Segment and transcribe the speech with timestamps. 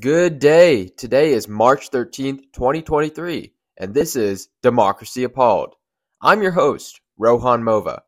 [0.00, 0.88] Good day.
[0.88, 5.74] Today is March 13th, 2023, and this is Democracy Appalled.
[6.20, 8.00] I'm your host, Rohan Mova.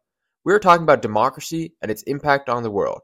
[0.44, 3.02] We're talking about democracy and its impact on the world.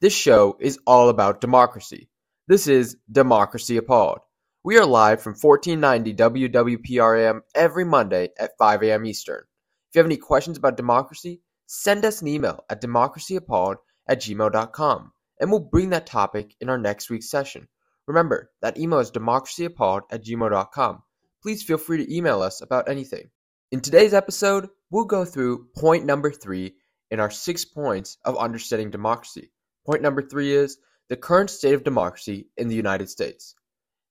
[0.00, 2.08] This show is all about democracy.
[2.46, 4.20] This is Democracy Appalled.
[4.62, 9.06] We are live from 1490 WWPRM every Monday at 5 a.m.
[9.06, 9.40] Eastern.
[9.88, 13.76] If you have any questions about democracy, send us an email at democracyappalled
[14.06, 17.66] at gmail.com, and we'll bring that topic in our next week's session.
[18.06, 21.02] Remember, that email is democracyappalled at gmail.com.
[21.42, 23.30] Please feel free to email us about anything.
[23.70, 26.74] In today's episode, we'll go through point number three
[27.10, 29.50] in our six points of understanding democracy.
[29.86, 33.54] Point number three is the current state of democracy in the United States.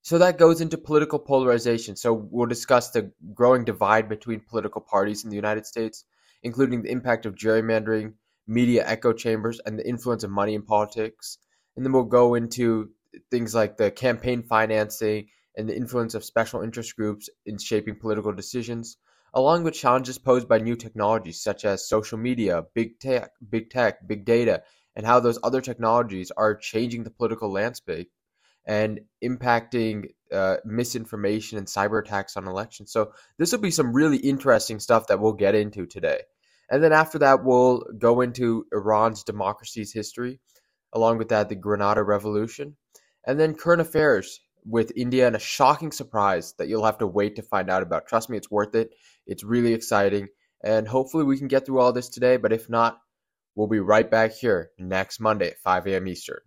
[0.01, 1.95] So that goes into political polarization.
[1.95, 6.05] So we'll discuss the growing divide between political parties in the United States,
[6.41, 8.13] including the impact of gerrymandering,
[8.47, 11.37] media echo chambers, and the influence of money in politics.
[11.75, 12.91] And then we'll go into
[13.31, 18.31] things like the campaign financing and the influence of special interest groups in shaping political
[18.31, 18.97] decisions,
[19.33, 24.07] along with challenges posed by new technologies such as social media, big tech, big tech,
[24.07, 24.63] big data,
[24.95, 28.11] and how those other technologies are changing the political landscape
[28.65, 32.91] and impacting uh, misinformation and cyber attacks on elections.
[32.91, 36.21] So this will be some really interesting stuff that we'll get into today.
[36.69, 40.39] And then after that, we'll go into Iran's democracy's history,
[40.93, 42.77] along with that, the Grenada Revolution,
[43.25, 47.35] and then current affairs with India and a shocking surprise that you'll have to wait
[47.35, 48.07] to find out about.
[48.07, 48.91] Trust me, it's worth it.
[49.25, 50.27] It's really exciting.
[50.63, 52.99] And hopefully we can get through all this today, but if not,
[53.55, 56.07] we'll be right back here next Monday at 5 a.m.
[56.07, 56.39] Eastern.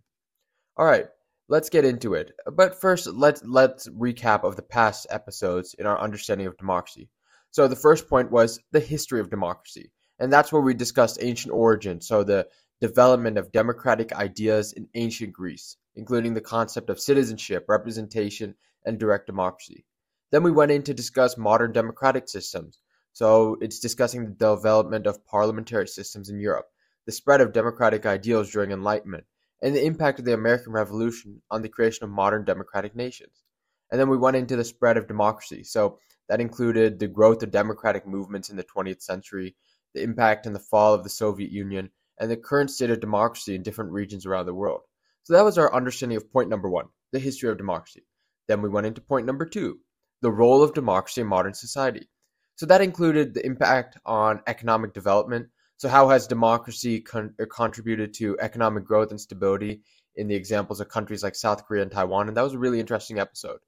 [0.77, 1.07] All right,
[1.49, 2.33] let's get into it.
[2.51, 7.11] But first, let's let's recap of the past episodes in our understanding of democracy.
[7.51, 11.53] So the first point was the history of democracy, and that's where we discussed ancient
[11.53, 12.49] origins, so the
[12.81, 18.55] development of democratic ideas in ancient Greece including the concept of citizenship, representation,
[18.85, 19.85] and direct democracy.
[20.31, 22.79] Then we went in to discuss modern democratic systems.
[23.13, 26.69] So it's discussing the development of parliamentary systems in Europe,
[27.05, 29.25] the spread of democratic ideals during Enlightenment,
[29.61, 33.43] and the impact of the American Revolution on the creation of modern democratic nations.
[33.91, 35.63] And then we went into the spread of democracy.
[35.65, 35.99] So
[36.29, 39.55] that included the growth of democratic movements in the 20th century,
[39.95, 43.55] the impact and the fall of the Soviet Union, and the current state of democracy
[43.55, 44.81] in different regions around the world.
[45.25, 48.05] So that was our understanding of point number one, the history of democracy.
[48.49, 49.79] Then we went into point number two,
[50.21, 52.09] the role of democracy in modern society.
[52.57, 55.49] So that included the impact on economic development.
[55.79, 59.83] So how has democracy con- uh, contributed to economic growth and stability
[60.17, 62.29] in the examples of countries like South Korea and Taiwan?
[62.29, 63.59] And that was a really interesting episode.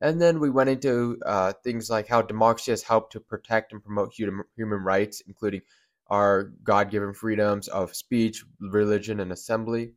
[0.00, 3.84] And then we went into uh, things like how democracy has helped to protect and
[3.84, 5.60] promote human, human rights, including
[6.08, 9.92] our God given freedoms of speech, religion, and assembly.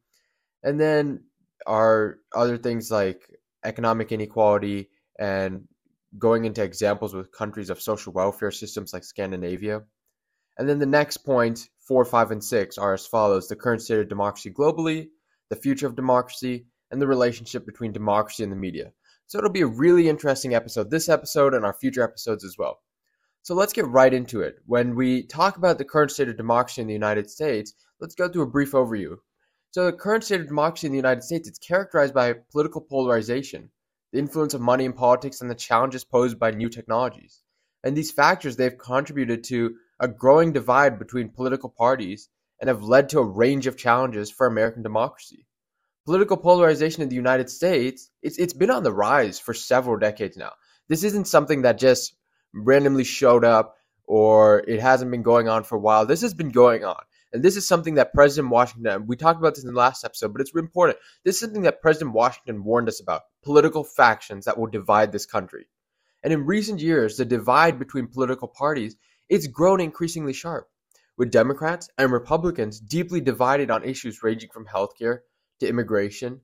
[0.63, 1.25] And then
[1.67, 3.21] are other things like
[3.63, 5.67] economic inequality and
[6.17, 9.81] going into examples with countries of social welfare systems like Scandinavia.
[10.57, 13.99] And then the next point, four, five, and six, are as follows the current state
[13.99, 15.07] of democracy globally,
[15.49, 18.91] the future of democracy, and the relationship between democracy and the media.
[19.25, 22.81] So it'll be a really interesting episode, this episode and our future episodes as well.
[23.41, 24.57] So let's get right into it.
[24.65, 28.29] When we talk about the current state of democracy in the United States, let's go
[28.29, 29.17] through a brief overview.
[29.73, 33.71] So the current state of democracy in the United States is characterized by political polarization,
[34.11, 37.41] the influence of money in politics, and the challenges posed by new technologies.
[37.83, 42.29] And these factors they've contributed to a growing divide between political parties
[42.61, 45.47] and have led to a range of challenges for American democracy.
[46.05, 50.37] Political polarization in the United States, it's, it's been on the rise for several decades
[50.37, 50.51] now.
[50.87, 52.15] This isn't something that just
[52.53, 56.05] randomly showed up or it hasn't been going on for a while.
[56.05, 57.01] This has been going on.
[57.33, 60.33] And this is something that President Washington, we talked about this in the last episode,
[60.33, 60.99] but it's important.
[61.25, 65.25] This is something that President Washington warned us about political factions that will divide this
[65.25, 65.65] country.
[66.23, 68.95] And in recent years, the divide between political parties
[69.29, 70.67] it's grown increasingly sharp,
[71.17, 75.19] with Democrats and Republicans deeply divided on issues ranging from healthcare
[75.59, 76.41] to immigration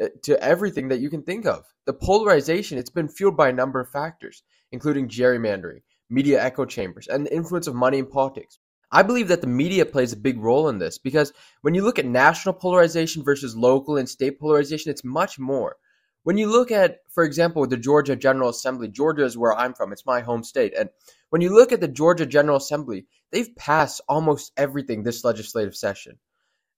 [0.00, 1.64] uh, to everything that you can think of.
[1.86, 5.80] The polarization it's been fueled by a number of factors, including gerrymandering,
[6.10, 8.58] media echo chambers, and the influence of money in politics.
[8.90, 11.98] I believe that the media plays a big role in this because when you look
[11.98, 15.76] at national polarization versus local and state polarization, it's much more.
[16.22, 19.92] When you look at, for example, the Georgia General Assembly, Georgia is where I'm from,
[19.92, 20.74] it's my home state.
[20.78, 20.90] And
[21.30, 26.18] when you look at the Georgia General Assembly, they've passed almost everything this legislative session,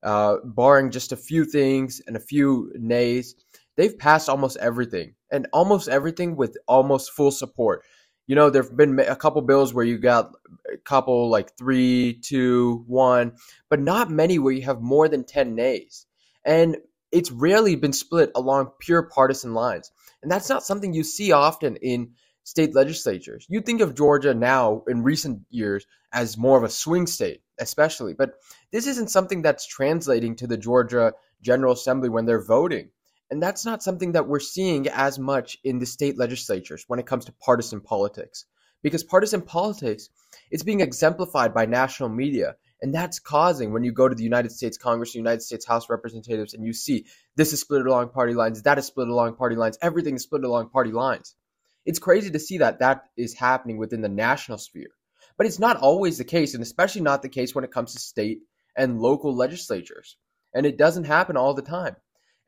[0.02, 3.34] uh, barring just a few things and a few nays.
[3.76, 7.84] They've passed almost everything, and almost everything with almost full support
[8.30, 10.30] you know, there've been a couple bills where you got
[10.72, 13.32] a couple like three, two, one,
[13.68, 16.06] but not many where you have more than 10 nays.
[16.44, 16.76] And
[17.10, 19.90] it's rarely been split along pure partisan lines.
[20.22, 22.12] And that's not something you see often in
[22.44, 23.46] state legislatures.
[23.48, 28.14] You think of Georgia now in recent years as more of a swing state, especially,
[28.14, 28.34] but
[28.70, 32.90] this isn't something that's translating to the Georgia General Assembly when they're voting.
[33.30, 37.06] And that's not something that we're seeing as much in the state legislatures when it
[37.06, 38.44] comes to partisan politics.
[38.82, 40.08] Because partisan politics
[40.50, 42.56] is being exemplified by national media.
[42.82, 45.84] And that's causing when you go to the United States Congress, the United States House
[45.84, 47.06] of Representatives, and you see
[47.36, 50.44] this is split along party lines, that is split along party lines, everything is split
[50.44, 51.36] along party lines.
[51.84, 54.90] It's crazy to see that that is happening within the national sphere.
[55.36, 58.00] But it's not always the case, and especially not the case when it comes to
[58.00, 58.40] state
[58.76, 60.16] and local legislatures.
[60.54, 61.96] And it doesn't happen all the time.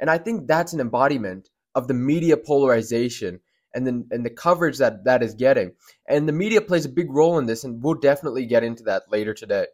[0.02, 3.38] And I think that's an embodiment of the media polarization
[3.72, 5.74] and then and the coverage that that is getting.
[6.08, 9.04] And the media plays a big role in this, and we'll definitely get into that
[9.12, 9.66] later today.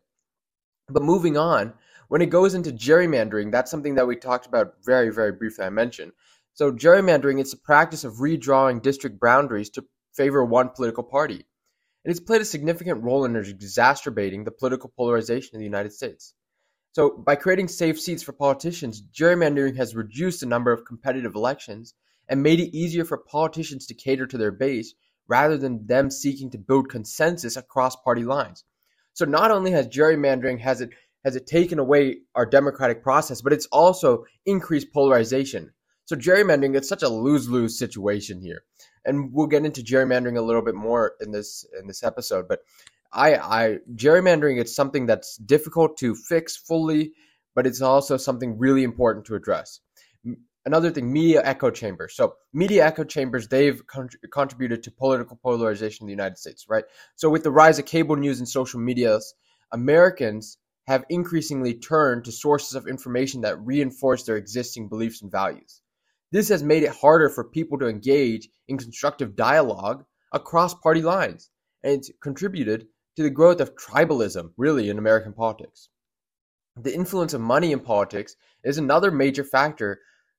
[0.91, 1.73] But moving on,
[2.09, 5.65] when it goes into gerrymandering, that's something that we talked about very, very briefly.
[5.65, 6.13] I mentioned.
[6.53, 11.47] So gerrymandering is the practice of redrawing district boundaries to favor one political party.
[12.05, 16.35] And it's played a significant role in exacerbating the political polarization in the United States.
[16.99, 21.95] So, by creating safe seats for politicians, gerrymandering has reduced the number of competitive elections
[22.29, 24.95] and made it easier for politicians to cater to their base
[25.29, 28.65] rather than them seeking to build consensus across party lines.
[29.13, 30.91] So, not only has gerrymandering has it
[31.25, 35.73] has it taken away our democratic process, but it's also increased polarization.
[36.07, 38.65] So gerrymandering, it's such a lose-lose situation here.
[39.05, 42.59] And we'll get into gerrymandering a little bit more in this in this episode, but
[43.13, 47.13] I, I gerrymandering it's something that's difficult to fix fully,
[47.55, 49.81] but it's also something really important to address.
[50.67, 52.15] Another thing, media echo chambers.
[52.15, 56.85] So media echo chambers, they've con- contributed to political polarization in the United States, right?
[57.17, 59.35] So with the rise of cable news and social medias,
[59.73, 65.81] Americans have increasingly turned to sources of information that reinforce their existing beliefs and values.
[66.33, 71.49] This has made it harder for people to engage in constructive dialogue across party lines,
[71.83, 72.87] and it's contributed
[73.19, 75.89] to the growth of tribalism, really, in American politics.
[76.77, 79.99] The influence of money in politics is another major factor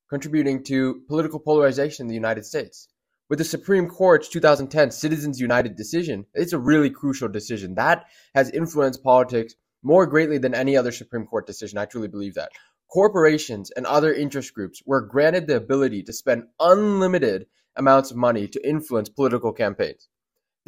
[0.10, 2.88] contributing to political polarization in the United States.
[3.30, 7.76] With the Supreme Court's 2010 Citizens United decision, it's a really crucial decision.
[7.76, 11.78] That has influenced politics more greatly than any other Supreme Court decision.
[11.78, 12.54] I truly believe that.
[12.88, 18.48] Corporations and other interest groups were granted the ability to spend unlimited amounts of money
[18.48, 20.08] to influence political campaigns.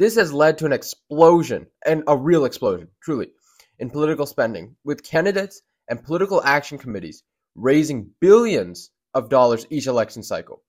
[0.02, 3.28] This has led to an explosion, and a real explosion, truly,
[3.78, 7.22] in political spending, with candidates and political action committees
[7.54, 10.64] raising billions of dollars each election cycle.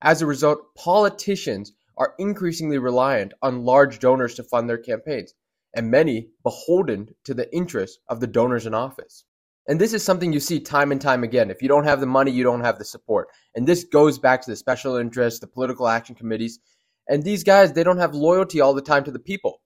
[0.00, 5.34] As a result, politicians are increasingly reliant on large donors to fund their campaigns,
[5.74, 9.24] and many beholden to the interests of the donors in office.
[9.66, 11.50] And this is something you see time and time again.
[11.50, 13.30] If you don't have the money, you don't have the support.
[13.56, 16.60] And this goes back to the special interests, the political action committees.
[17.08, 19.60] And these guys, they don't have loyalty all the time to the people.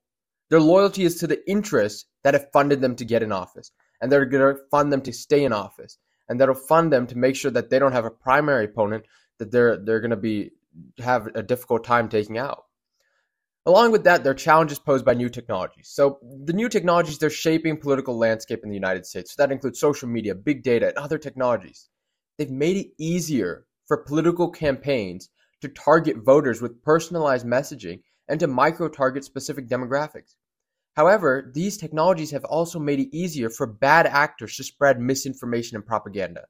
[0.51, 3.71] Their loyalty is to the interests that have funded them to get in office.
[4.01, 5.99] And they're going to fund them to stay in office.
[6.29, 9.05] And that'll fund them to make sure that they don't have a primary opponent
[9.41, 10.53] that they're they're going to be
[10.99, 12.65] have a difficult time taking out.
[13.67, 15.91] Along with that, there are challenges posed by new technologies.
[15.93, 19.35] So, the new technologies, they're shaping political landscape in the United States.
[19.35, 21.89] So that includes social media, big data, and other technologies.
[22.39, 25.29] They've made it easier for political campaigns
[25.61, 30.37] to target voters with personalized messaging and to micro target specific demographics.
[30.97, 35.87] However, these technologies have also made it easier for bad actors to spread misinformation and
[35.87, 36.43] propaganda.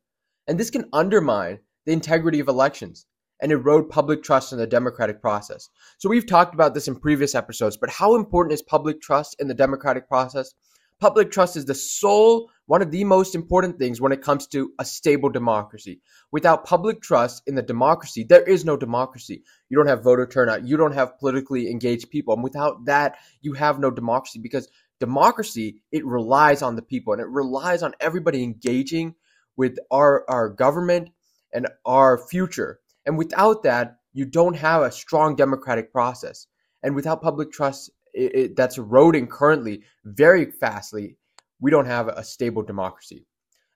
[0.46, 3.06] And this can undermine the integrity of elections
[3.42, 5.68] and erode public trust in the democratic process.
[5.98, 9.48] So we've talked about this in previous episodes, but how important is public trust in
[9.48, 10.52] the democratic process?
[11.00, 14.72] Public trust is the sole, one of the most important things when it comes to
[14.78, 16.02] a stable democracy.
[16.30, 19.42] Without public trust in the democracy, there is no democracy.
[19.70, 20.66] You don't have voter turnout.
[20.66, 22.34] You don't have politically engaged people.
[22.34, 27.22] And without that, you have no democracy because democracy, it relies on the people and
[27.22, 29.14] it relies on everybody engaging
[29.56, 31.08] with our, our government
[31.50, 32.78] and our future.
[33.06, 36.46] And without that, you don't have a strong democratic process.
[36.82, 41.16] And without public trust it, it, that's eroding currently very fastly,
[41.60, 43.26] we don't have a stable democracy.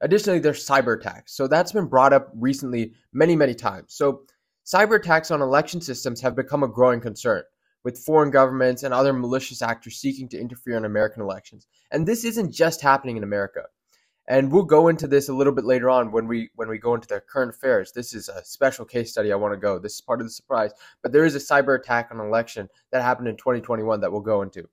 [0.00, 1.34] Additionally, there's cyber attacks.
[1.34, 3.94] So that's been brought up recently many, many times.
[3.94, 4.22] So
[4.66, 7.42] cyber attacks on election systems have become a growing concern
[7.84, 11.66] with foreign governments and other malicious actors seeking to interfere in American elections.
[11.90, 13.64] And this isn't just happening in America
[14.26, 16.94] and we'll go into this a little bit later on when we when we go
[16.94, 17.92] into the current affairs.
[17.92, 19.32] This is a special case study.
[19.32, 19.78] I want to go.
[19.78, 23.02] This is part of the surprise, but there is a cyber attack on election that
[23.02, 24.68] happened in 2021 that we'll go into.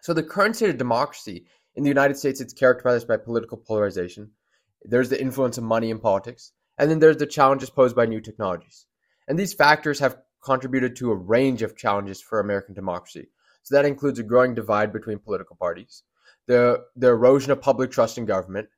[0.00, 4.30] So the current state of democracy in the United States it's characterized by political polarization.
[4.82, 8.20] There's the influence of money in politics, And then there's the challenges posed by new
[8.20, 8.86] technologies.
[9.26, 13.28] And these factors have contributed to a range of challenges for American democracy.
[13.64, 16.04] So that includes a growing divide between political parties,
[16.48, 18.68] the, the erosion of public trust in government,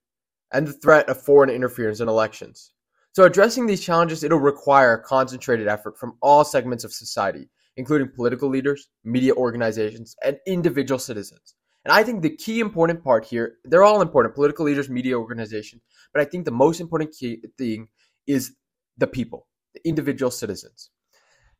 [0.52, 2.72] and the threat of foreign interference in elections.
[3.12, 8.10] So addressing these challenges, it'll require a concentrated effort from all segments of society, including
[8.14, 11.54] political leaders, media organizations, and individual citizens.
[11.84, 15.82] And I think the key important part here, they're all important, political leaders, media organizations,
[16.12, 17.88] but I think the most important key thing
[18.26, 18.52] is
[18.98, 20.90] the people, the individual citizens.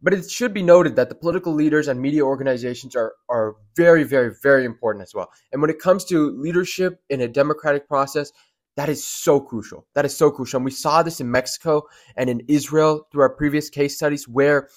[0.02, 4.02] But it should be noted that the political leaders and media organizations are, are very,
[4.02, 5.30] very, very important as well.
[5.52, 8.32] And when it comes to leadership in a democratic process,
[8.76, 9.86] that is so crucial.
[9.94, 10.58] That is so crucial.
[10.58, 11.82] And we saw this in Mexico
[12.16, 14.68] and in Israel through our previous case studies where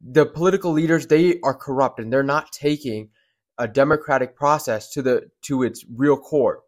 [0.00, 3.10] the political leaders they are corrupt and they're not taking
[3.58, 6.62] a democratic process to the to its real core.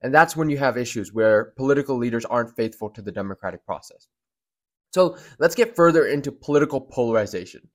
[0.00, 4.06] And that's when you have issues where political leaders aren't faithful to the democratic process.
[4.90, 7.68] So let's get further into political polarization.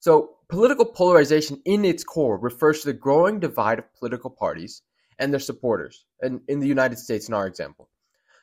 [0.00, 4.80] So, political polarization in its core refers to the growing divide of political parties
[5.18, 7.90] and their supporters, and in the United States, in our example.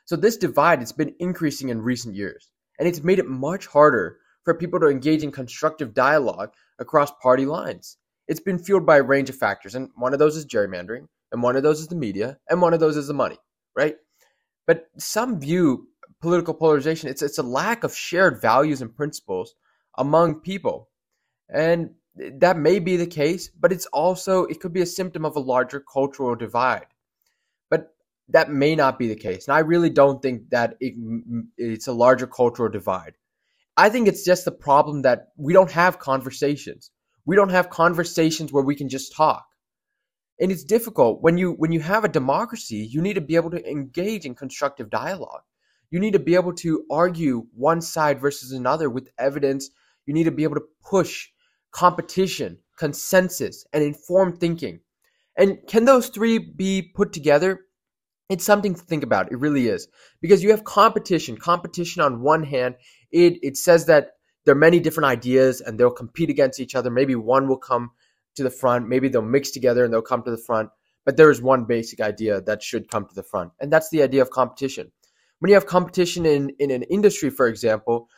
[0.04, 4.18] So, this divide has been increasing in recent years, and it's made it much harder
[4.44, 7.96] for people to engage in constructive dialogue across party lines.
[8.28, 11.42] It's been fueled by a range of factors, and one of those is gerrymandering, and
[11.42, 13.38] one of those is the media, and one of those is the money,
[13.76, 13.96] right?
[14.64, 15.88] But some view
[16.20, 19.54] political polarization, it's it's a lack of shared values and principles
[19.96, 20.88] among people.
[21.48, 25.36] And that may be the case, but it's also it could be a symptom of
[25.36, 26.86] a larger cultural divide.
[27.70, 27.94] But
[28.28, 29.46] that may not be the case.
[29.46, 30.94] And I really don't think that it,
[31.56, 33.14] it's a larger cultural divide.
[33.76, 36.90] I think it's just the problem that we don't have conversations.
[37.24, 39.46] We don't have conversations where we can just talk.
[40.40, 43.50] And it's difficult when you when you have a democracy, you need to be able
[43.50, 45.42] to engage in constructive dialogue.
[45.90, 49.70] You need to be able to argue one side versus another with evidence.
[50.06, 51.28] You need to be able to push
[51.70, 54.80] competition, consensus, and informed thinking.
[55.36, 57.60] And can those three be put together?
[58.28, 59.32] It's something to think about.
[59.32, 59.88] It really is.
[60.20, 61.36] Because you have competition.
[61.38, 62.74] Competition on one hand,
[63.10, 64.10] it, it says that
[64.44, 66.90] there are many different ideas and they'll compete against each other.
[66.90, 67.92] Maybe one will come
[68.36, 70.70] to the front, maybe they'll mix together and they'll come to the front.
[71.04, 74.02] But there is one basic idea that should come to the front, and that's the
[74.02, 74.92] idea of competition
[75.38, 78.08] when you have competition in, in an industry, for example,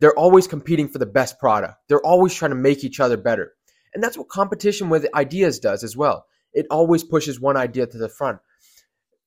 [0.00, 1.74] they're always competing for the best product.
[1.88, 3.52] They're always trying to make each other better.
[3.94, 6.26] And that's what competition with ideas does as well.
[6.52, 8.38] It always pushes one idea to the front.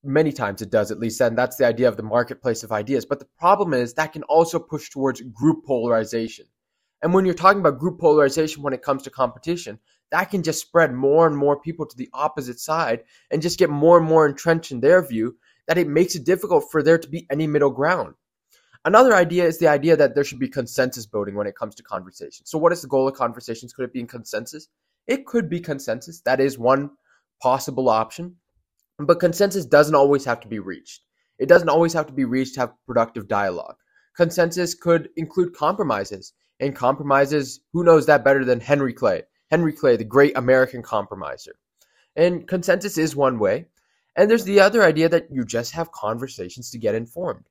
[0.04, 3.06] Many times it does, at least, and that's the idea of the marketplace of ideas.
[3.06, 6.46] But the problem is that can also push towards group polarization.
[7.02, 9.80] And when you're talking about group polarization when it comes to competition,
[10.12, 13.70] that can just spread more and more people to the opposite side and just get
[13.70, 15.36] more and more entrenched in their view
[15.68, 18.16] that it makes it difficult for there to be any middle ground.
[18.86, 21.84] Another idea is the idea that there should be consensus building when it comes to
[21.84, 22.50] conversations.
[22.50, 23.72] So, what is the goal of conversations?
[23.72, 24.68] Could it be in consensus?
[25.08, 26.22] It could be consensus.
[26.22, 26.92] That is one
[27.42, 28.36] possible option.
[29.00, 31.02] But consensus doesn't always have to be reached.
[31.40, 33.76] It doesn't always have to be reached to have productive dialogue.
[34.16, 36.34] Consensus could include compromises.
[36.60, 39.24] And compromises, who knows that better than Henry Clay?
[39.50, 41.56] Henry Clay, the great American compromiser.
[42.16, 43.68] And consensus is one way.
[44.16, 47.46] And there's the other idea that you just have conversations to get informed.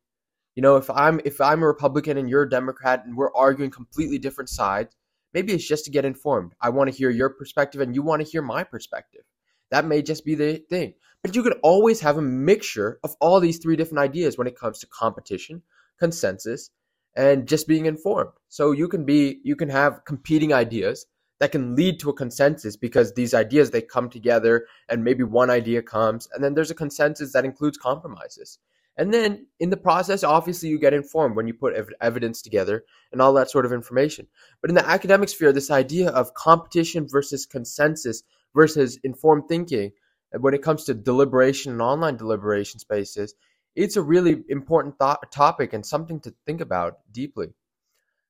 [0.55, 3.71] You know, if I'm if I'm a Republican and you're a Democrat and we're arguing
[3.71, 4.95] completely different sides,
[5.33, 6.53] maybe it's just to get informed.
[6.61, 9.23] I want to hear your perspective and you want to hear my perspective.
[9.71, 10.95] That may just be the thing.
[11.23, 14.59] But you can always have a mixture of all these three different ideas when it
[14.59, 15.63] comes to competition,
[15.99, 16.71] consensus,
[17.17, 18.33] and just being informed.
[18.49, 21.07] So you can be you can have competing ideas
[21.43, 25.51] that can lead to a consensus because these ideas they come together and maybe one
[25.51, 28.61] idea comes and then there's a consensus that includes compromises.
[28.97, 32.85] And then in the process obviously you get informed when you put ev- evidence together
[33.11, 34.29] and all that sort of information.
[34.61, 38.23] But in the academic sphere this idea of competition versus consensus
[38.55, 39.91] versus informed thinking
[40.33, 43.35] uh, when it comes to deliberation and online deliberation spaces
[43.75, 47.49] it's a really important thought, topic and something to think about deeply.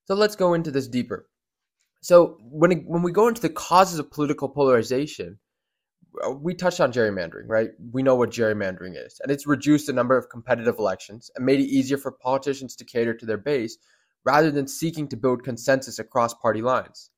[0.07, 1.26] So let's go into this deeper
[2.03, 5.39] so when it, when we go into the causes of political polarization,
[6.27, 7.71] uh, we touched on gerrymandering, right?
[7.93, 11.61] We know what gerrymandering is, and it's reduced the number of competitive elections and made
[11.61, 13.79] it easier for politicians to cater to their base
[14.25, 17.11] rather than seeking to build consensus across party lines.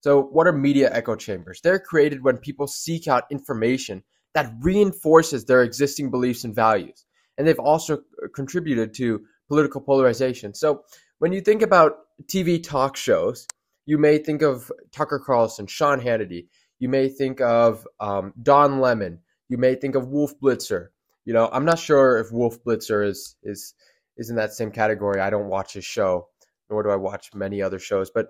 [0.00, 1.60] So, what are media echo chambers?
[1.60, 4.02] They're created when people seek out information
[4.34, 7.04] that reinforces their existing beliefs and values.
[7.36, 10.54] And they've also uh, contributed to political polarization.
[10.54, 10.84] So,
[11.18, 13.46] when you think about TV talk shows,
[13.86, 16.46] you may think of Tucker Carlson, Sean Hannity.
[16.78, 19.20] You may think of um, Don Lemon.
[19.48, 20.88] You may think of Wolf Blitzer.
[21.24, 23.74] You know, I'm not sure if Wolf Blitzer is is
[24.16, 25.20] is in that same category.
[25.20, 26.28] I don't watch his show,
[26.68, 28.28] nor do I watch many other shows, but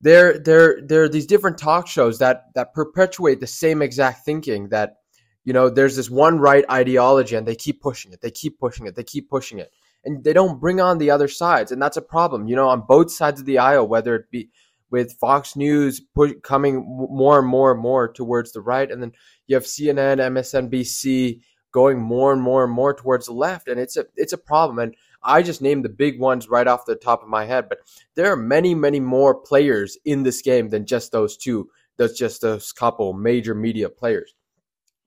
[0.00, 4.68] there there there are these different talk shows that that perpetuate the same exact thinking
[4.68, 4.96] that
[5.44, 8.86] you know there's this one right ideology and they keep pushing it they keep pushing
[8.86, 9.72] it they keep pushing it
[10.04, 12.82] and they don't bring on the other sides and that's a problem you know on
[12.86, 14.48] both sides of the aisle whether it be
[14.90, 19.12] with Fox News push, coming more and more and more towards the right and then
[19.46, 21.40] you have CNN MSNBC
[21.72, 24.78] going more and more and more towards the left and it's a it's a problem
[24.78, 27.80] and I just named the big ones right off the top of my head, but
[28.14, 31.70] there are many, many more players in this game than just those two.
[31.96, 34.34] That's just those couple major media players.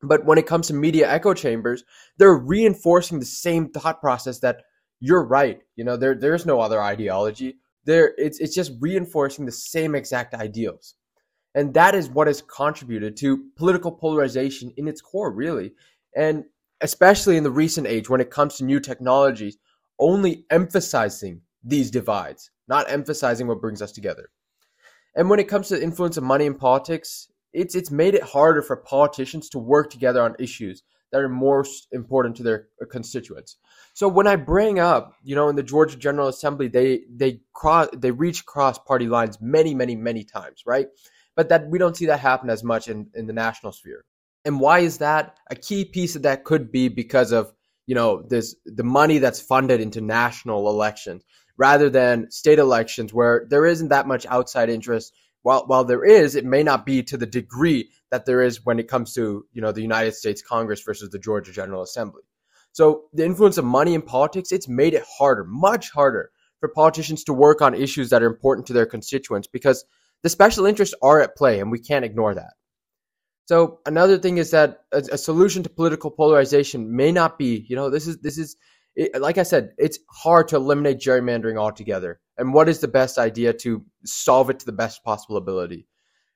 [0.03, 1.83] But when it comes to media echo chambers,
[2.17, 4.63] they're reinforcing the same thought process that
[5.01, 5.60] you're right.
[5.75, 7.58] You know, there there's no other ideology.
[7.84, 10.96] There it's it's just reinforcing the same exact ideals.
[11.53, 15.74] And that is what has contributed to political polarization in its core, really.
[16.15, 16.46] And
[16.79, 19.58] especially in the recent age when it comes to new technologies,
[20.00, 24.29] only emphasizing these divides, not emphasizing what brings us together.
[25.15, 28.24] And when it comes to the influence of money in politics, it's it's made it
[28.24, 33.57] harder for politicians to work together on issues that are most important to their constituents.
[33.93, 37.89] So when I bring up, you know, in the Georgia General Assembly, they they cross
[37.93, 40.87] they reach cross party lines many, many, many times, right?
[41.35, 44.03] But that we don't see that happen as much in, in the national sphere.
[44.45, 45.37] And why is that?
[45.49, 47.53] A key piece of that could be because of
[47.85, 51.23] you know this the money that's funded into national elections
[51.57, 55.13] rather than state elections where there isn't that much outside interest
[55.43, 58.79] while while there is it may not be to the degree that there is when
[58.79, 62.24] it comes to you know the United States Congress versus the Georgia General Assembly.
[62.74, 67.24] So the influence of money in politics it's made it harder much harder for politicians
[67.25, 69.83] to work on issues that are important to their constituents because
[70.24, 72.53] the special interests are at play and we can't ignore that.
[73.45, 77.75] So another thing is that a, a, solution to political polarization may not be, you
[77.75, 78.55] know, this is this is
[78.95, 82.19] it, like I said, it's hard to eliminate gerrymandering altogether.
[82.38, 85.88] And what is the best idea to solve it to the best possible ability?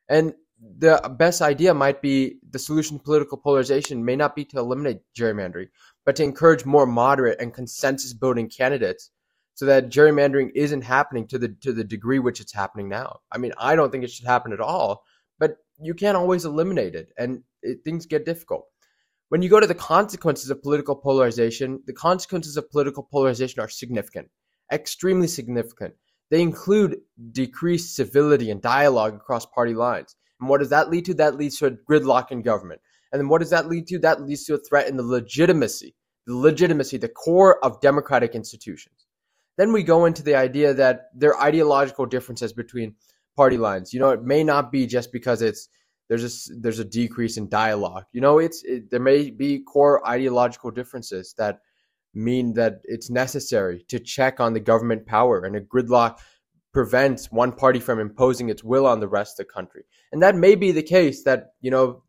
[0.08, 0.34] And
[0.78, 5.02] the best idea might be the solution to political polarization may not be to eliminate
[5.18, 5.68] gerrymandering,
[6.06, 9.12] but to encourage more moderate and consensus building candidates
[9.56, 13.20] so that gerrymandering isn't happening to the to the degree which it's happening now.
[13.32, 15.04] I mean, I don't think it should happen at all,
[15.40, 18.68] but you can't always eliminate it, and it, things get difficult.
[19.30, 23.68] When you go to the consequences of political polarization, the consequences of political polarization are
[23.68, 24.30] significant,
[24.72, 25.96] extremely significant.
[26.30, 26.98] They include
[27.32, 30.16] decreased civility and dialogue across party lines.
[30.40, 31.16] And what does that lead to?
[31.16, 32.82] That leads to a gridlock in government.
[33.12, 34.00] And then what does that lead to?
[34.00, 35.96] That leads to a threat in the legitimacy,
[36.28, 39.08] the legitimacy, the core of democratic institutions.
[39.58, 42.96] Then we go into the idea that there are ideological differences between
[43.36, 43.94] party lines.
[43.94, 45.68] You know, it may not be just because it's
[46.10, 48.06] there's a there's a decrease in dialogue.
[48.12, 51.60] You know, it's it, there may be core ideological differences that
[52.14, 56.20] mean that it's necessary to check on the government power and a gridlock
[56.76, 59.86] prevents one party from imposing its will on the rest of the country.
[60.12, 62.04] And that may be the case that, you know,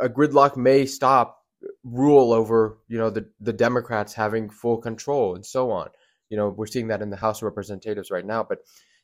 [0.00, 1.38] a gridlock may stop
[1.84, 5.88] rule over, you know, the, the Democrats having full control and so on.
[6.30, 8.42] You know, we're seeing that in the House of Representatives right now.
[8.42, 8.58] But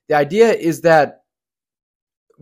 [0.09, 1.22] the idea is that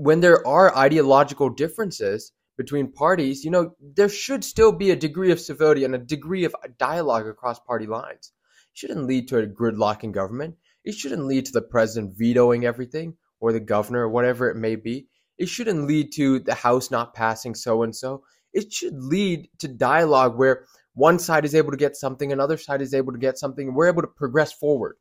[0.01, 5.31] when there are ideological differences between parties, you know, there should still be a degree
[5.31, 8.33] of civility and a degree of dialogue across party lines.
[8.73, 10.57] It shouldn't lead to a gridlock in government.
[10.85, 14.77] It shouldn't lead to the president vetoing everything or the governor or whatever it may
[14.77, 15.09] be.
[15.37, 18.25] It shouldn't lead to the House not passing so and so.
[18.55, 22.81] It should lead to dialogue where one side is able to get something, another side
[22.81, 24.97] is able to get something, and we're able to progress forward.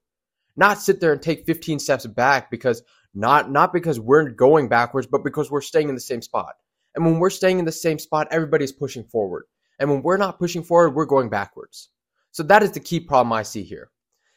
[0.58, 5.08] Not sit there and take 15 steps back because not not because we're going backwards,
[5.08, 6.56] but because we're staying in the same spot.
[6.96, 9.46] And when we're staying in the same spot, everybody's pushing forward.
[9.80, 11.90] And when we're not pushing forward, we're going backwards.
[12.32, 13.90] So that is the key problem I see here.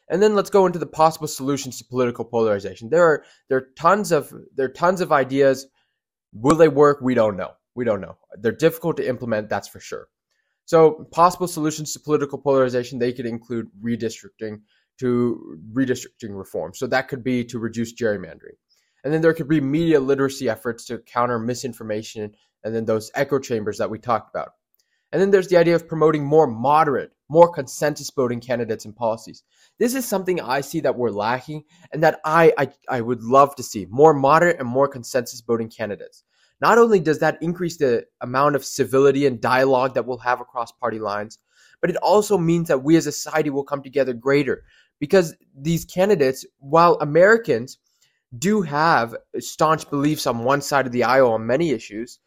[0.08, 2.90] And then let's go into the possible solutions to political polarization.
[2.90, 5.66] There are there are tons of there are tons of ideas.
[6.32, 7.00] Will they work?
[7.00, 7.52] We don't know.
[7.74, 8.16] We don't know.
[8.38, 10.08] They're difficult to implement, that's for sure.
[10.64, 14.61] So possible solutions to political polarization, they could include redistricting
[15.02, 16.72] to redistricting reform.
[16.74, 18.56] So that could be to reduce gerrymandering.
[19.04, 23.40] And then there could be media literacy efforts to counter misinformation and then those echo
[23.40, 24.50] chambers that we talked about.
[25.10, 29.42] And then there's the idea of promoting more moderate, more consensus voting candidates and policies.
[29.78, 33.56] This is something I see that we're lacking and that I, I, I would love
[33.56, 36.22] to see more moderate and more consensus voting candidates.
[36.60, 40.70] Not only does that increase the amount of civility and dialogue that we'll have across
[40.70, 41.38] party lines,
[41.80, 44.62] but it also means that we as a society will come together greater
[45.02, 47.78] because these candidates, while Americans
[48.38, 52.20] do have staunch beliefs on one side of the aisle on many issues,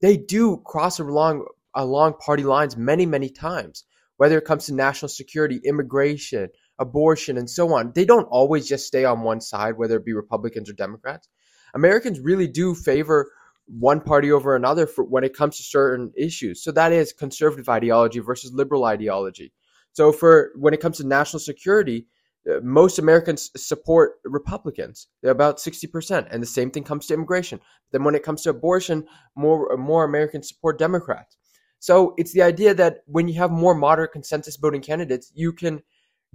[0.00, 3.84] they do cross along along party lines many, many times,
[4.16, 8.86] whether it comes to national security, immigration, abortion, and so on, they don't always just
[8.86, 11.28] stay on one side, whether it be Republicans or Democrats.
[11.74, 13.30] Americans really do favor
[13.66, 16.64] one party over another for when it comes to certain issues.
[16.64, 19.52] So that is conservative ideology versus liberal ideology.
[19.92, 22.06] So for when it comes to national security,
[22.50, 25.08] Uh, most Americans support Republicans.
[25.22, 26.26] They're about 60%.
[26.30, 27.60] And the same thing comes to immigration.
[27.92, 31.36] Then when it comes to abortion, more more Americans support Democrats.
[31.78, 35.82] So it's the idea that when you have more moderate consensus voting candidates, you can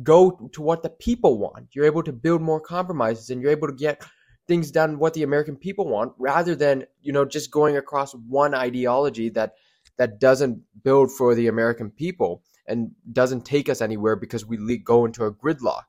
[0.04, 1.68] go to what the people want.
[1.74, 4.04] You're able to build more compromises and you're able to get
[4.48, 8.54] things done what the American people want rather than, you know, just going across one
[8.54, 9.54] ideology that
[9.98, 15.06] that doesn't build for the American people and doesn't take us anywhere because we go
[15.06, 15.84] into a gridlock.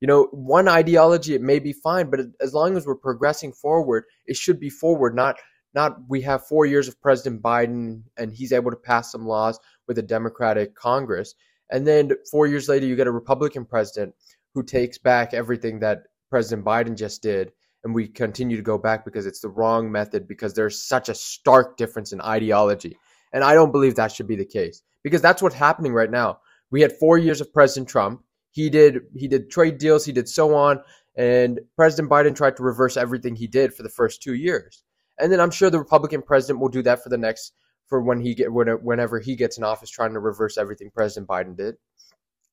[0.00, 4.04] You know, one ideology it may be fine, but as long as we're progressing forward,
[4.26, 5.36] it should be forward, not
[5.74, 9.58] not we have 4 years of President Biden and he's able to pass some laws
[9.86, 11.34] with a Democratic Congress
[11.70, 14.14] and then 4 years later you get a Republican president
[14.54, 17.52] who takes back everything that President Biden just did
[17.84, 21.14] and we continue to go back because it's the wrong method because there's such a
[21.14, 22.96] stark difference in ideology.
[23.32, 26.40] And I don't believe that should be the case because that's what's happening right now.
[26.70, 28.22] We had 4 years of President Trump.
[28.50, 30.80] He did he did trade deals, he did so on,
[31.16, 34.82] and President Biden tried to reverse everything he did for the first 2 years.
[35.18, 37.52] And then I'm sure the Republican president will do that for the next
[37.88, 41.56] for when he get whenever he gets in office trying to reverse everything President Biden
[41.56, 41.76] did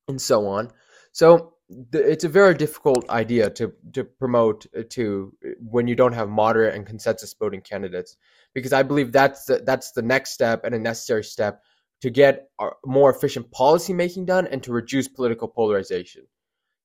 [0.07, 0.71] and so on.
[1.11, 1.53] So
[1.91, 6.29] it's a very difficult idea to to promote uh, to uh, when you don't have
[6.29, 8.15] moderate and consensus voting candidates
[8.53, 11.61] because I believe that's the, that's the next step and a necessary step
[12.01, 12.49] to get
[12.85, 16.23] more efficient policy making done and to reduce political polarization.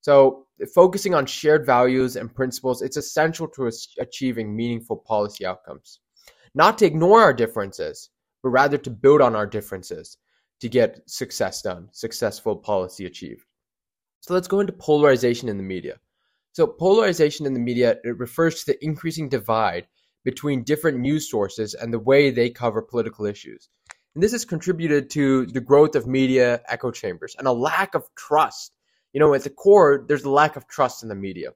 [0.01, 3.71] So focusing on shared values and principles it's essential to
[4.01, 6.01] achieving meaningful policy outcomes.
[6.55, 8.11] Not to ignore our differences,
[8.43, 10.19] but rather to build on our differences
[10.61, 13.45] to get success done, successful policy achieved.
[14.21, 15.99] So let's go into polarization in the media.
[16.53, 19.87] So polarization in the media it refers to the increasing divide
[20.25, 23.69] between different news sources and the way they cover political issues.
[24.15, 28.05] And this has contributed to the growth of media echo chambers and a lack of
[28.15, 28.75] trust.
[29.13, 31.51] You know, at the core, there's a lack of trust in the media.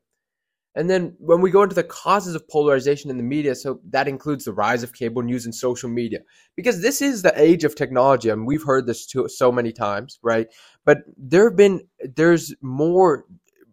[0.75, 4.09] And then when we go into the causes of polarization in the media, so that
[4.09, 6.19] includes the rise of cable news and social media,
[6.55, 8.29] because this is the age of technology.
[8.29, 10.49] I and mean, we've heard this too, so many times, right?
[10.85, 13.25] But there have been, there's more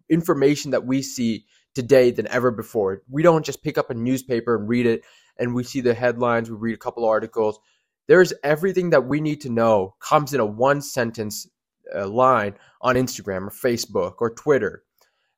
[0.10, 3.02] information that we see today than ever before.
[3.10, 5.04] We don't just pick up a newspaper and read it
[5.38, 7.60] and we see the headlines, we read a couple articles.
[8.08, 11.48] There's everything that we need to know comes in a one sentence
[11.96, 14.84] uh, line on Instagram or Facebook or Twitter.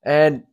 [0.03, 0.43] And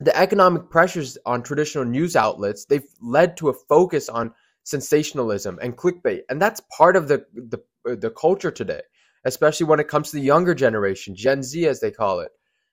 [0.00, 4.32] the economic pressures on traditional news outlets they've led to a focus on
[4.64, 6.20] sensationalism and clickbait.
[6.28, 8.80] And that's part of the the, the culture today
[9.24, 12.30] especially when it comes to the younger generation gen z as they call it.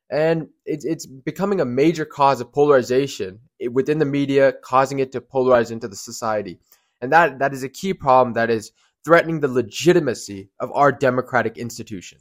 [0.10, 3.40] And it's it's becoming a major cause of polarization
[3.72, 6.60] within the media causing it to polarize into the society
[7.02, 8.72] and that that is a key problem that is
[9.06, 12.18] threatening the legitimacy of our democratic institution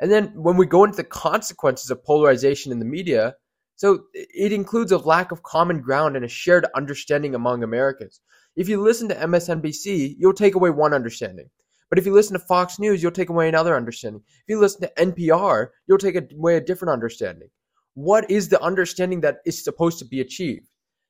[0.00, 3.34] and then when we go into the consequences of polarization in the media
[3.76, 8.20] so it includes a lack of common ground and a shared understanding among Americans.
[8.56, 11.50] If you listen to MSNBC, you'll take away one understanding.
[11.90, 14.22] But if you listen to Fox News, you'll take away another understanding.
[14.26, 17.48] If you listen to NPR, you'll take away a different understanding.
[17.94, 20.68] What is the understanding that is supposed to be achieved?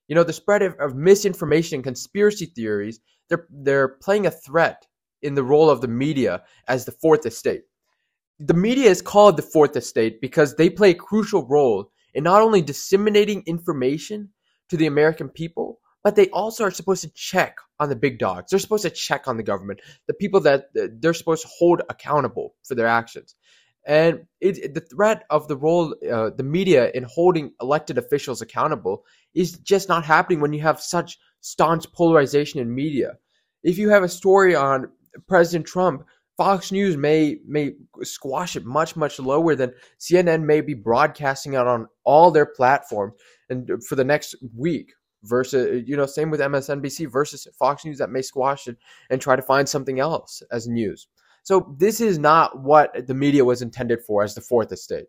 [0.08, 4.86] You know, the spread of, of misinformation and conspiracy theories, they're, they're playing a threat
[5.22, 7.62] in the role of the media as the fourth estate.
[8.38, 12.42] The media is called the fourth estate because they play a crucial role in not
[12.42, 14.30] only disseminating information
[14.68, 18.50] to the American people, but they also are supposed to check on the big dogs.
[18.50, 22.54] They're supposed to check on the government, the people that they're supposed to hold accountable
[22.62, 23.34] for their actions.
[23.86, 29.04] And it, the threat of the role, uh, the media in holding elected officials accountable
[29.34, 33.12] is just not happening when you have such staunch polarization in media.
[33.62, 34.88] If you have a story on
[35.28, 36.04] President Trump
[36.36, 41.66] Fox News may may squash it much much lower than CNN may be broadcasting out
[41.66, 43.14] on all their platforms
[43.48, 44.92] and for the next week
[45.22, 48.76] versus you know same with MSNBC versus Fox News that may squash it
[49.10, 51.06] and try to find something else as news.
[51.44, 55.06] So this is not what the media was intended for as the fourth estate.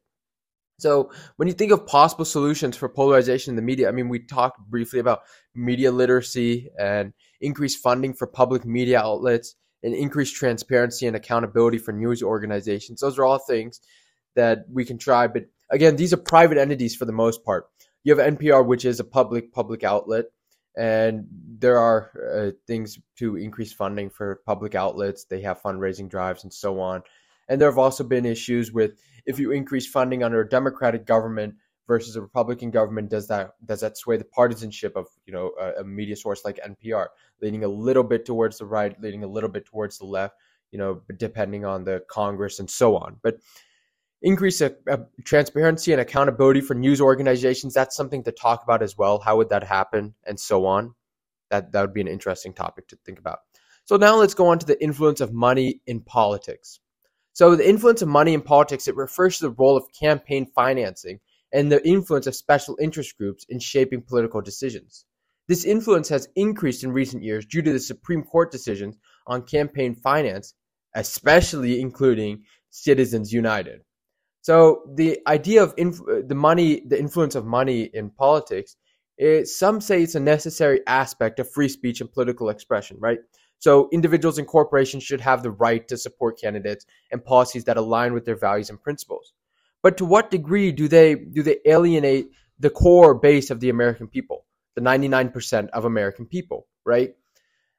[0.78, 4.20] So when you think of possible solutions for polarization in the media, I mean we
[4.20, 5.22] talked briefly about
[5.56, 11.94] media literacy and increased funding for public media outlets and increased transparency and accountability for
[11.94, 13.00] news organizations.
[13.00, 13.80] Those are all things
[14.36, 15.28] that we can try.
[15.28, 17.68] But again, these are private entities for the most part.
[18.04, 20.26] You have NPR, which is a public public outlet,
[20.78, 21.28] and
[21.60, 25.24] there are uh, things to increase funding for public outlets.
[25.24, 27.04] They have fundraising drives and so on.
[27.48, 31.56] And there have also been issues with if you increase funding under a Democratic government
[31.88, 35.82] versus a Republican government, does that does that sway the partisanship of you know a,
[35.82, 37.08] a media source like NPR,
[37.42, 40.36] leaning a little bit towards the right, leaning a little bit towards the left,
[40.72, 43.18] you know, depending on the Congress and so on.
[43.22, 43.38] But
[44.26, 47.76] increase a, a transparency and accountability for news organizations.
[47.76, 49.20] That's something to talk about as well.
[49.20, 50.96] How would that happen, and so on.
[51.52, 53.40] That that would be an interesting topic to think about.
[53.86, 56.80] So now let's go on to the influence of money in politics.
[57.34, 61.20] So the influence of money in politics it refers to the role of campaign financing
[61.54, 65.06] and the influence of special interest groups in shaping political decisions.
[65.48, 69.94] This influence has increased in recent years due to the Supreme Court decisions on campaign
[69.94, 70.56] finance,
[70.96, 73.82] especially including Citizens United.
[74.46, 78.76] So the idea of inf- the money, the influence of money in politics,
[79.18, 83.18] it, some say it's a necessary aspect of free speech and political expression, right?
[83.58, 88.14] So individuals and corporations should have the right to support candidates and policies that align
[88.14, 89.34] with their values and principles.
[89.82, 92.28] But to what degree do they do they alienate
[92.60, 97.16] the core base of the American people, the 99% of American people, right?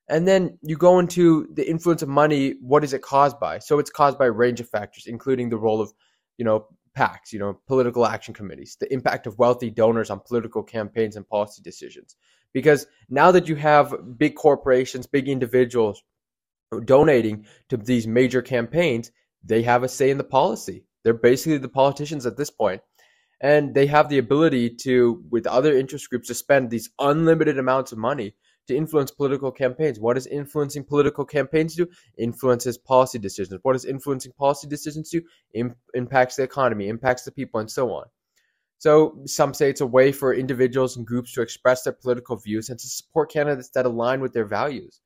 [0.08, 2.54] And then you go into the influence of money.
[2.60, 3.60] What is it caused by?
[3.60, 5.92] So it's caused by a range of factors, including the role of
[6.38, 10.62] you know, PACs, you know, political action committees, the impact of wealthy donors on political
[10.62, 12.16] campaigns and policy decisions.
[12.52, 16.02] Because now that you have big corporations, big individuals
[16.84, 19.10] donating to these major campaigns,
[19.44, 20.84] they have a say in the policy.
[21.04, 22.80] They're basically the politicians at this point.
[23.40, 27.92] And they have the ability to, with other interest groups, to spend these unlimited amounts
[27.92, 28.34] of money
[28.68, 30.00] to influence political campaigns.
[30.00, 31.88] What does influencing political campaigns do?
[32.18, 33.60] Influences policy decisions.
[33.62, 35.22] What does influencing policy decisions do?
[35.54, 38.06] Im- impacts the economy, impacts the people, and so on.
[38.78, 42.68] So some say it's a way for individuals and groups to express their political views
[42.68, 45.00] and to support candidates that align with their values.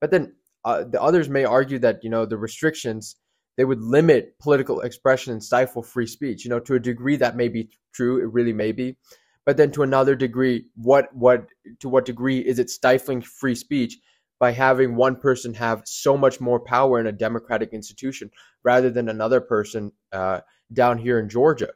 [0.00, 3.16] But then uh, the others may argue that you know the restrictions
[3.56, 6.44] they would limit political expression and stifle free speech.
[6.44, 8.20] You know, to a degree that may be true.
[8.20, 8.96] It really may be
[9.46, 11.46] but then to another degree what what
[11.80, 13.98] to what degree is it stifling free speech
[14.40, 18.30] by having one person have so much more power in a democratic institution
[18.62, 20.40] rather than another person uh,
[20.72, 21.70] down here in Georgia,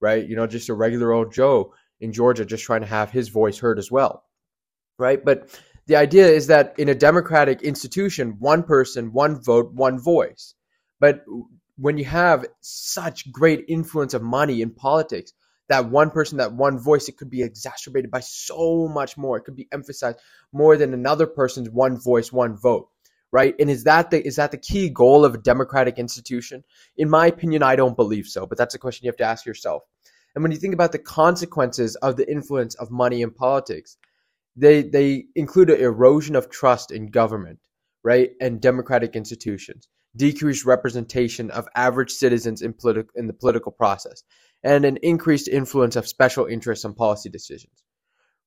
[0.00, 0.26] right?
[0.26, 3.58] You know, just a regular old Joe in Georgia just trying to have his voice
[3.58, 4.24] heard as well,
[4.98, 5.24] right?
[5.24, 10.54] But the idea is that in a democratic institution, one person, one vote, one voice.
[11.00, 11.24] But
[11.76, 15.32] when you have such great influence of money in politics,
[15.68, 19.36] that one person, that one voice, it could be exacerbated by so much more.
[19.36, 20.18] It could be emphasized
[20.52, 22.88] more than another person's one voice, one vote.
[23.30, 23.54] Right?
[23.60, 26.64] And is that the is that the key goal of a democratic institution?
[26.96, 29.44] In my opinion, I don't believe so, but that's a question you have to ask
[29.44, 29.82] yourself.
[30.34, 33.98] And when you think about the consequences of the influence of money in politics,
[34.56, 37.58] they they include an erosion of trust in government,
[38.02, 38.30] right?
[38.40, 44.22] And democratic institutions, decreased representation of average citizens in politi- in the political process
[44.62, 47.82] and an increased influence of special interests on policy decisions,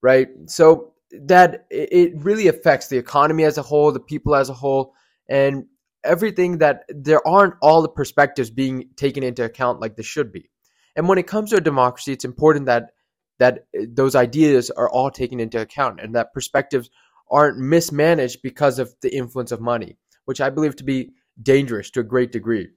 [0.02, 0.28] right?
[0.46, 0.92] So
[1.24, 4.94] that it really affects the economy as a whole, the people as a whole,
[5.28, 5.66] and
[6.04, 10.50] everything that there aren't all the perspectives being taken into account like they should be.
[10.96, 12.90] And when it comes to a democracy, it's important that
[13.38, 16.90] that uh, those ideas are all taken into account and that perspectives
[17.30, 19.96] aren't mismanaged because of the influence of money,
[20.26, 22.68] which I believe to be dangerous to a great degree.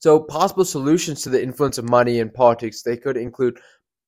[0.00, 3.60] So possible solutions to the influence of money in politics, they could include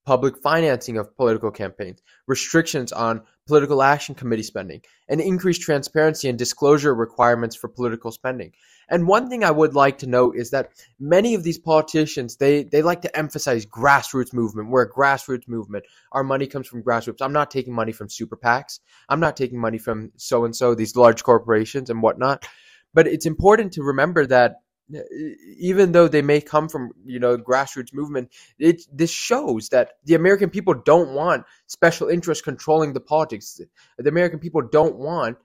[0.04, 6.38] public financing of political campaigns, restrictions on political action committee spending, and increased transparency and
[6.38, 8.52] disclosure requirements for political spending.
[8.88, 12.64] And one thing I would like to note is that many of these politicians they
[12.64, 14.70] they like to emphasize grassroots movement.
[14.70, 15.84] We're a grassroots movement.
[16.12, 17.20] Our money comes from grassroots.
[17.20, 18.80] I'm not taking money from super PACs.
[19.08, 22.48] I'm not taking money from so and so, these large corporations and whatnot.
[22.94, 24.56] But it's important to remember that
[25.58, 30.14] even though they may come from you know grassroots movement it this shows that the
[30.14, 33.60] american people don't want special interests controlling the politics.
[33.98, 35.38] The american people don't want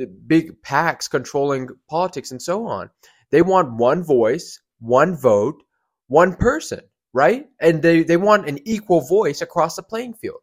[0.00, 2.90] uh, big PACs controlling politics and so on.
[3.30, 5.62] They want one voice one vote
[6.08, 6.80] one person
[7.14, 7.46] right?
[7.60, 10.40] And they they want an equal voice across the playing field.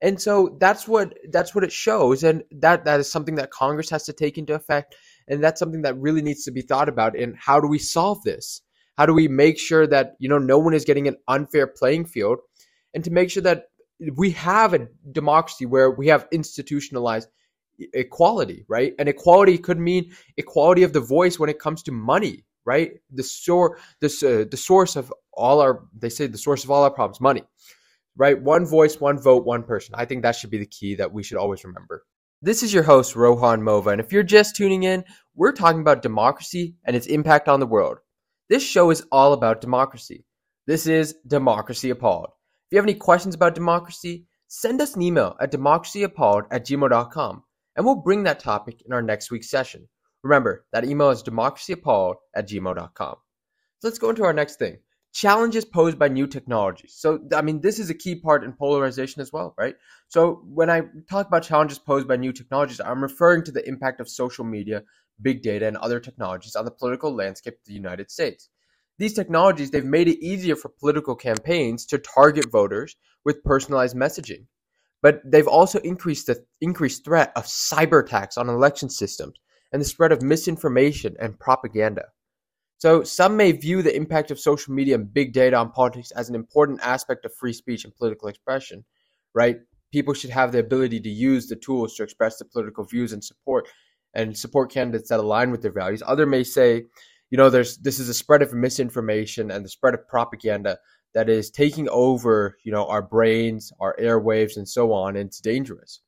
[0.00, 2.24] And so that's what that's what it shows.
[2.24, 4.96] And that that is something that congress has to take into effect
[5.28, 8.22] and that's something that really needs to be thought about and how do we solve
[8.22, 8.62] this?
[8.96, 12.06] How do we make sure that you know no one is getting an unfair playing
[12.06, 12.38] field?
[12.94, 13.66] And to make sure that
[14.16, 17.28] we have a democracy where we have institutionalized
[17.94, 18.94] equality right?
[18.98, 22.92] And equality could mean equality of the voice when it comes to money right?
[23.12, 26.82] The source this uh, the source of all our they say the source of all
[26.82, 27.44] our problems money
[28.16, 28.40] right?
[28.40, 29.94] One voice one vote one person.
[29.96, 32.04] I think that should be the key that we should always remember
[32.40, 36.02] this is your host, Rohan Mova, and if you're just tuning in, we're talking about
[36.02, 37.98] democracy and its impact on the world.
[38.48, 40.24] This show is all about democracy.
[40.66, 42.28] This is Democracy Appalled.
[42.28, 47.42] If you have any questions about democracy, send us an email at democracyappalled at gmail.com
[47.76, 49.88] and we'll bring that topic in our next week's session.
[50.22, 53.16] Remember, that email is democracyappalled at gmail.com.
[53.80, 54.78] So let's go into our next thing
[55.12, 56.94] challenges posed by new technologies.
[56.96, 59.74] So, I mean, this is a key part in polarization as well, right?
[60.08, 64.00] So, when I talk about challenges posed by new technologies, I'm referring to the impact
[64.00, 64.82] of social media,
[65.20, 68.48] big data, and other technologies on the political landscape of the United States.
[68.98, 74.46] These technologies, they've made it easier for political campaigns to target voters with personalized messaging.
[75.00, 79.34] But they've also increased the increased threat of cyber attacks on election systems
[79.72, 82.06] and the spread of misinformation and propaganda.
[82.78, 86.28] So some may view the impact of social media and big data on politics as
[86.28, 88.84] an important aspect of free speech and political expression,
[89.34, 89.56] right?
[89.90, 93.22] People should have the ability to use the tools to express their political views and
[93.22, 93.68] support
[94.14, 96.04] and support candidates that align with their values.
[96.06, 96.84] Other may say,
[97.30, 100.78] you know, there's this is a spread of misinformation and the spread of propaganda
[101.14, 105.40] that is taking over, you know, our brains, our airwaves, and so on, and it's
[105.40, 106.00] dangerous.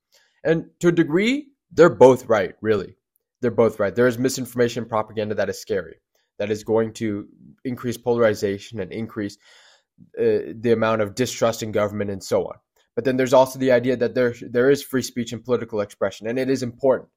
[0.44, 2.96] And to a degree, they're both right, really.
[3.40, 3.94] They're both right.
[3.94, 5.96] There is misinformation and propaganda that is scary
[6.40, 7.28] that is going to
[7.66, 9.36] increase polarization and increase
[10.18, 12.56] uh, the amount of distrust in government and so on.
[12.96, 16.26] But then there's also the idea that there there is free speech and political expression,
[16.26, 17.10] and it is important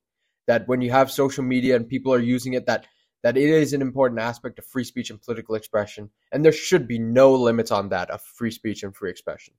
[0.46, 2.86] that when you have social media and people are using it, that
[3.24, 6.86] that it is an important aspect of free speech and political expression, and there should
[6.88, 9.54] be no limits on that of free speech and free expression.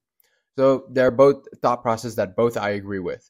[0.59, 3.29] So they're both thought processes that both I agree with.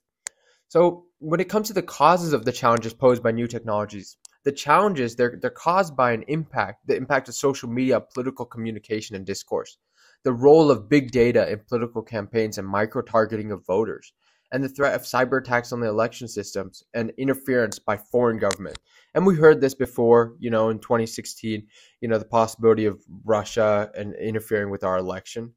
[0.68, 4.52] So when it comes to the causes of the challenges posed by new technologies, the
[4.52, 9.26] challenges they're they're caused by an impact, the impact of social media, political communication, and
[9.26, 9.78] discourse,
[10.22, 14.12] the role of big data in political campaigns and micro targeting of voters,
[14.52, 18.78] and the threat of cyber attacks on the election systems and interference by foreign government.
[19.14, 21.66] And we heard this before, you know, in 2016,
[22.00, 25.54] you know, the possibility of Russia and interfering with our election.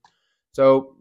[0.58, 0.96] So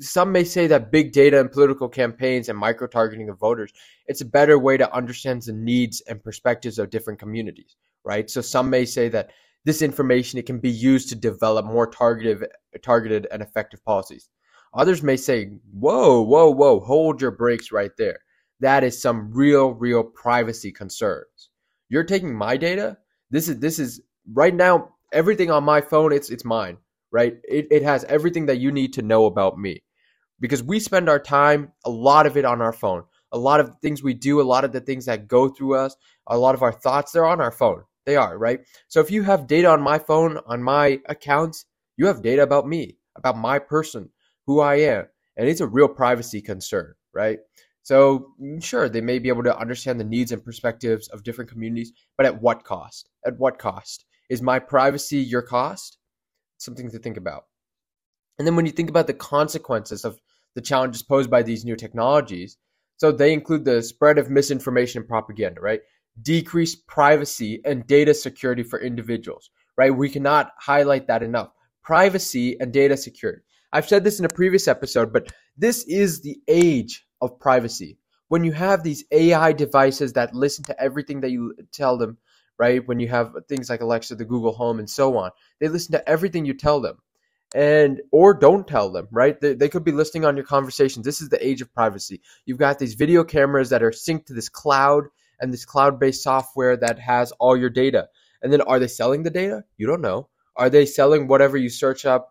[0.00, 3.72] some may say that big data and political campaigns and micro targeting of voters,
[4.08, 8.28] it's a better way to understand the needs and perspectives of different communities, right?
[8.28, 9.30] So some may say that
[9.64, 12.48] this information it can be used to develop more targeted
[12.82, 14.28] targeted and effective policies.
[14.74, 18.18] Others may say, "Whoa, whoa, whoa, hold your brakes right there.
[18.58, 21.50] That is some real real privacy concerns.
[21.88, 22.98] You're taking my data?
[23.30, 24.00] This is this is
[24.32, 26.78] right now everything on my phone it's it's mine
[27.12, 27.36] right?
[27.44, 29.82] It, it has everything that you need to know about me
[30.40, 33.04] because we spend our time, a lot of it on our phone.
[33.32, 35.96] A lot of things we do, a lot of the things that go through us,
[36.26, 37.82] a lot of our thoughts, they're on our phone.
[38.04, 38.60] They are, right?
[38.88, 41.66] So if you have data on my phone, on my accounts,
[41.96, 44.10] you have data about me, about my person,
[44.46, 45.06] who I am.
[45.36, 47.40] And it's a real privacy concern, right?
[47.82, 51.50] So, mm, sure, they may be able to understand the needs and perspectives of different
[51.50, 53.08] communities, but at what cost?
[53.24, 54.04] At what cost?
[54.28, 55.98] Is my privacy your cost?
[56.58, 57.44] Something to think about.
[58.38, 60.20] And then when you think about the consequences of
[60.54, 62.56] the challenges posed by these new technologies,
[62.96, 65.80] so they include the spread of misinformation and propaganda, right?
[66.20, 69.94] Decreased privacy and data security for individuals, right?
[69.94, 71.50] We cannot highlight that enough.
[71.82, 73.42] Privacy and data security.
[73.72, 77.98] I've said this in a previous episode, but this is the age of privacy.
[78.28, 82.18] When you have these AI devices that listen to everything that you tell them,
[82.58, 82.86] right?
[82.86, 86.08] When you have things like Alexa, the Google Home, and so on, they listen to
[86.08, 86.98] everything you tell them,
[87.54, 89.40] and or don't tell them, right?
[89.40, 91.04] They, they could be listening on your conversations.
[91.04, 92.20] This is the age of privacy.
[92.44, 95.04] You've got these video cameras that are synced to this cloud
[95.40, 98.08] and this cloud-based software that has all your data.
[98.42, 99.64] And then, are they selling the data?
[99.76, 100.28] You don't know.
[100.56, 102.30] Are they selling whatever you search up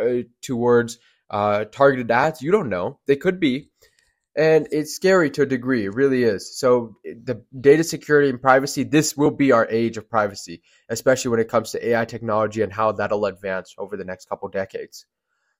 [0.00, 0.98] uh, towards
[1.30, 2.40] uh, targeted ads?
[2.40, 2.98] You don't know.
[3.06, 3.70] They could be
[4.36, 6.58] and it's scary to a degree it really is.
[6.58, 11.40] So the data security and privacy this will be our age of privacy especially when
[11.40, 15.06] it comes to ai technology and how that'll advance over the next couple decades.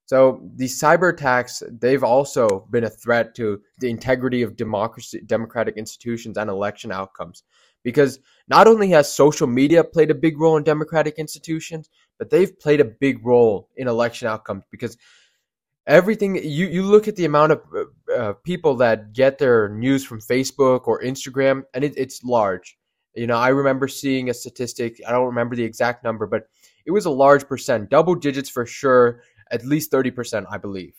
[0.04, 5.76] So these cyber attacks they've also been a threat to the integrity of democracy democratic
[5.76, 7.42] institutions and election outcomes.
[7.82, 12.58] Because not only has social media played a big role in democratic institutions but they've
[12.58, 14.96] played a big role in election outcomes because
[15.86, 20.04] everything you you look at the amount of uh, uh, people that get their news
[20.04, 22.78] from Facebook or Instagram, and it, it's large.
[23.14, 25.00] You know, I remember seeing a statistic.
[25.06, 26.48] I don't remember the exact number, but
[26.84, 30.94] it was a large percent, double digits for sure, at least thirty percent, I believe.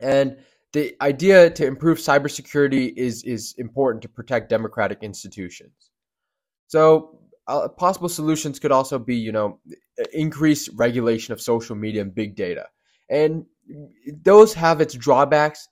[0.00, 0.36] And
[0.72, 5.90] the idea to improve cybersecurity is is important to protect democratic institutions.
[6.66, 9.58] So uh, possible solutions could also be, you know,
[10.12, 12.66] increase regulation of social media and big data.
[13.08, 13.46] And
[14.22, 15.68] those have its drawbacks,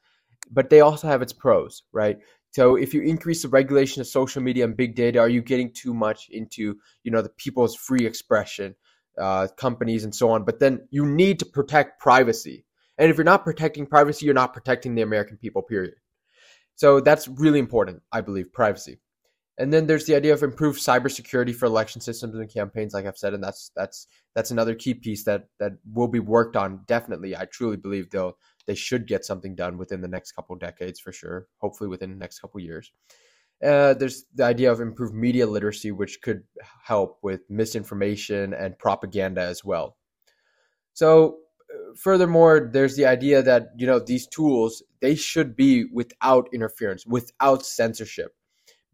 [0.50, 2.18] but they also have its pros, right?
[2.50, 5.72] So if you increase the regulation of social media and big data, are you getting
[5.72, 8.74] too much into you know the people's free expression?
[9.18, 10.44] uh, companies and so on.
[10.44, 12.64] But then you need to protect privacy.
[12.98, 15.94] And if you're not protecting privacy, you're not protecting the American people, period.
[16.76, 19.00] So that's really important, I believe, privacy.
[19.58, 23.16] And then there's the idea of improved cybersecurity for election systems and campaigns, like I've
[23.16, 26.80] said, and that's that's that's another key piece that that will be worked on.
[26.86, 28.36] Definitely, I truly believe they'll
[28.66, 31.46] they should get something done within the next couple decades for sure.
[31.58, 32.92] Hopefully, within the next couple years.
[33.64, 36.42] Uh, there's the idea of improved media literacy, which could
[36.84, 39.96] help with misinformation and propaganda as well.
[40.92, 41.38] So,
[41.74, 47.06] uh, furthermore, there's the idea that you know these tools they should be without interference,
[47.06, 48.32] without censorship,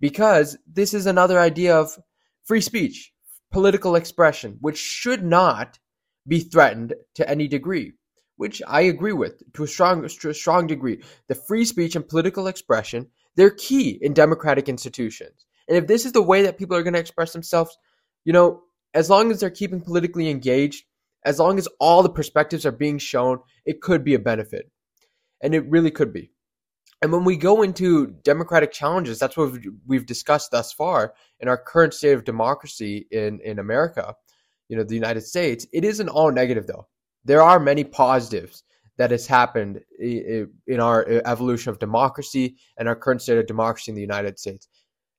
[0.02, 1.96] because this is another idea of
[2.42, 3.12] free speech,
[3.52, 5.78] political expression, which should not
[6.26, 7.92] be threatened to any degree.
[8.36, 11.02] Which I agree with to a strong, strong degree.
[11.28, 15.46] The free speech and political expression they're key in democratic institutions.
[15.68, 17.78] And if this is the way that people are going to express themselves,
[18.24, 18.62] you know,
[18.94, 20.84] as long as they're keeping politically engaged,
[21.24, 24.70] as long as all the perspectives are being shown, it could be a benefit.
[25.40, 26.31] And it really could be.
[27.02, 29.52] And when we go into democratic challenges, that's what
[29.86, 34.14] we've discussed thus far in our current state of democracy in, in America,
[34.68, 35.66] you know, the United States.
[35.72, 36.86] It isn't all negative, though.
[37.24, 38.62] There are many positives
[38.98, 43.96] that has happened in our evolution of democracy and our current state of democracy in
[43.96, 44.68] the United States.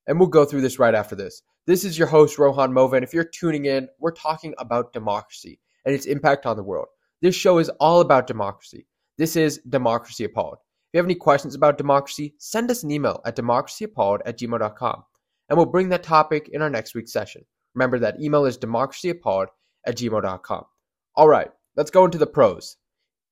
[0.06, 1.42] And we'll go through this right after this.
[1.66, 5.94] This is your host, Rohan Mova, if you're tuning in, we're talking about democracy and
[5.94, 6.88] its impact on the world.
[7.20, 8.86] This show is all about democracy.
[9.18, 10.58] This is Democracy Appalled.
[10.94, 15.04] If you have any questions about democracy, send us an email at democracyappalled at gmail.com,
[15.48, 17.44] and we'll bring that topic in our next week's session.
[17.74, 19.48] Remember that email is democracyappalled
[19.88, 20.64] at gmail.com.
[21.16, 22.76] All right, let's go into the pros.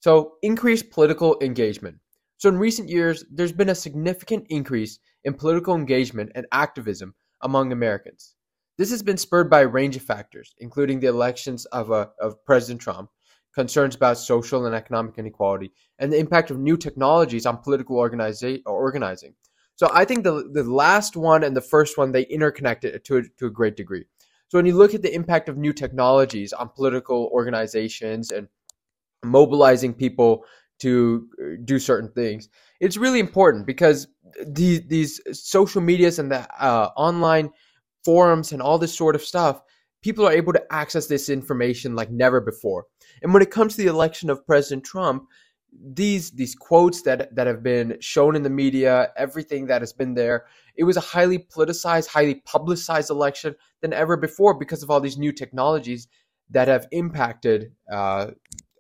[0.01, 1.99] So, increased political engagement.
[2.39, 7.71] So, in recent years, there's been a significant increase in political engagement and activism among
[7.71, 8.35] Americans.
[8.77, 12.45] This has been spurred by a range of factors, including the elections of, uh, of
[12.45, 13.09] President Trump,
[13.55, 18.63] concerns about social and economic inequality, and the impact of new technologies on political organiza-
[18.67, 19.35] organizing.
[19.77, 23.23] So I think the, the last one and the first one, they interconnected to a,
[23.39, 24.05] to a great degree.
[24.49, 28.49] So when you look at the impact of new technologies on political organizations and
[29.25, 30.45] mobilizing people
[30.83, 32.49] to uh, do certain things.
[32.81, 34.09] It's really important because
[34.45, 37.51] these these social medias and the uh, online
[38.05, 39.63] forums and all this sort of stuff,
[40.03, 42.87] people are able to access this information like never before.
[43.23, 45.29] And when it comes to the election of President Trump,
[45.95, 50.15] these these quotes that that have been shown in the media, everything that has been
[50.15, 50.45] there,
[50.77, 55.17] it was a highly politicized, highly publicized election than ever before because of all these
[55.17, 56.09] new technologies
[56.51, 58.27] that have impacted uh,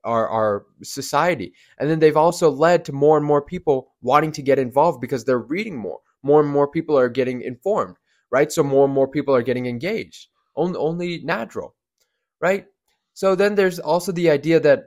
[0.04, 1.54] our, our society.
[1.78, 5.24] And then they've also led to more and more people wanting to get involved because
[5.24, 6.00] they're reading more.
[6.22, 7.96] More and more people are getting informed,
[8.30, 8.52] right?
[8.52, 10.28] So more and more people are getting engaged.
[10.54, 11.74] Only, only natural,
[12.40, 12.66] right?
[13.14, 14.84] So then there's also the idea that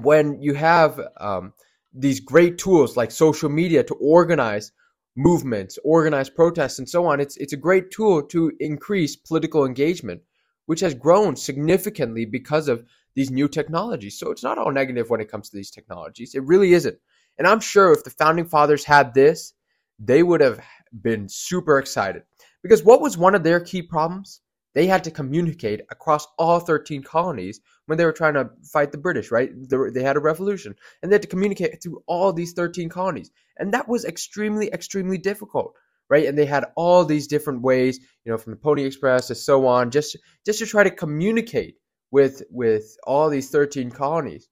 [0.00, 1.52] when you have um,
[1.92, 4.72] these great tools like social media to organize
[5.16, 10.22] movements, organize protests, and so on, it's it's a great tool to increase political engagement,
[10.66, 14.18] which has grown significantly because of these new technologies.
[14.18, 16.34] So it's not all negative when it comes to these technologies.
[16.34, 16.98] It really isn't.
[17.38, 19.54] And I'm sure if the founding fathers had this,
[19.98, 20.60] they would have
[20.92, 22.22] been super excited.
[22.62, 24.40] Because what was one of their key problems?
[24.74, 28.98] They had to communicate across all 13 colonies when they were trying to fight the
[28.98, 29.50] British, right?
[29.68, 33.30] They had a revolution and they had to communicate through all these 13 colonies.
[33.56, 35.74] And that was extremely, extremely difficult,
[36.10, 36.26] right?
[36.26, 39.66] And they had all these different ways, you know, from the Pony Express to so
[39.66, 41.76] on, just, just to try to communicate
[42.10, 44.48] with with all these 13 colonies.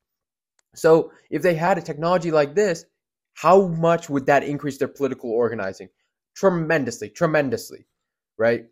[0.75, 2.85] So if they had a technology like this,
[3.35, 5.89] how much would that increase their political organizing?
[6.35, 7.87] Tremendously, tremendously,
[8.39, 8.67] right?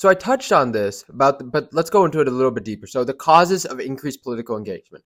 [0.00, 2.64] So I touched on this about, the, but let's go into it a little bit
[2.64, 2.86] deeper.
[2.86, 5.04] So the causes of increased political engagement.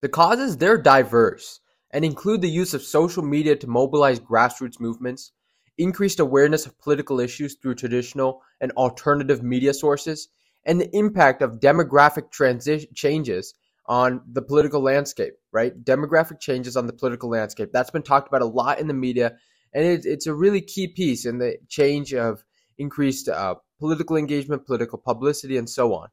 [0.00, 1.60] The causes they're diverse
[1.92, 5.30] and include the use of social media to mobilize grassroots movements,
[5.78, 10.26] increased awareness of political issues through traditional and alternative media sources,
[10.66, 13.54] and the impact of demographic transi- changes
[13.86, 15.84] on the political landscape, right?
[15.84, 17.70] Demographic changes on the political landscape.
[17.72, 19.36] That's been talked about a lot in the media,
[19.72, 22.42] and it, it's a really key piece in the change of
[22.76, 26.08] increased uh, political engagement, political publicity, and so on.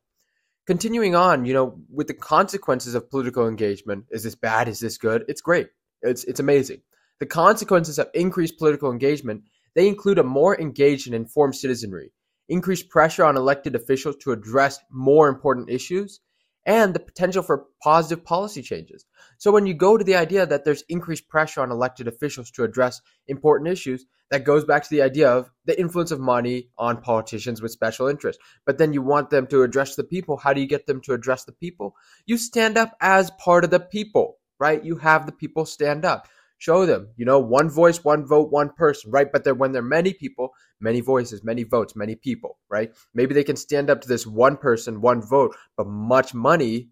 [0.65, 4.67] Continuing on, you know, with the consequences of political engagement, is this bad?
[4.67, 5.23] Is this good?
[5.27, 5.67] It's great.
[6.01, 6.81] It's it's amazing.
[7.19, 9.43] The consequences of increased political engagement
[9.75, 12.11] they include a more engaged and informed citizenry,
[12.47, 16.21] increased pressure on elected officials to address more important issues,
[16.65, 19.05] and the potential for positive policy changes.
[19.37, 22.63] So when you go to the idea that there's increased pressure on elected officials to
[22.63, 27.01] address important issues, that goes back to the idea of the influence of money on
[27.01, 28.41] politicians with special interests.
[28.65, 30.37] But then you want them to address the people.
[30.37, 31.95] How do you get them to address the people?
[32.25, 34.83] You stand up as part of the people, right?
[34.83, 36.27] You have the people stand up
[36.59, 39.31] show them, you know, one voice, one vote, one person, right?
[39.31, 40.49] But when there are many people,
[40.79, 42.91] many voices, many votes, many people, right?
[43.13, 46.89] Maybe they can stand up to this one person, one vote, but much money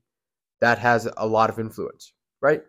[0.61, 2.61] that has a lot of influence, right?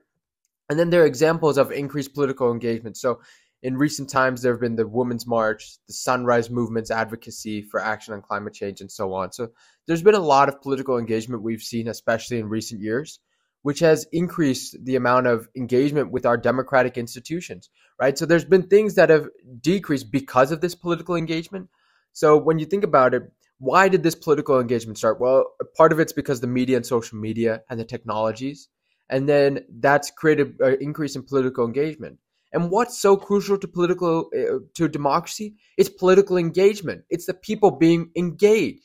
[0.68, 2.96] And then there are examples of increased political engagement.
[2.96, 3.20] So
[3.62, 8.12] in recent times, there have been the Women's March, the Sunrise Movement's advocacy for action
[8.12, 9.32] on climate change, and so on.
[9.32, 9.48] So
[9.86, 13.20] there's been a lot of political engagement we've seen, especially in recent years
[13.62, 18.16] which has increased the amount of engagement with our democratic institutions, right?
[18.16, 19.28] So there's been things that have
[19.60, 21.68] decreased because of this political engagement.
[22.12, 23.22] So when you think about it,
[23.58, 25.20] why did this political engagement start?
[25.20, 25.44] Well,
[25.76, 28.68] part of it's because the media and social media and the technologies,
[29.10, 32.18] and then that's created an increase in political engagement.
[32.52, 35.56] And what's so crucial to political uh, to democracy?
[35.76, 37.04] It's political engagement.
[37.10, 38.84] It's the people being engaged,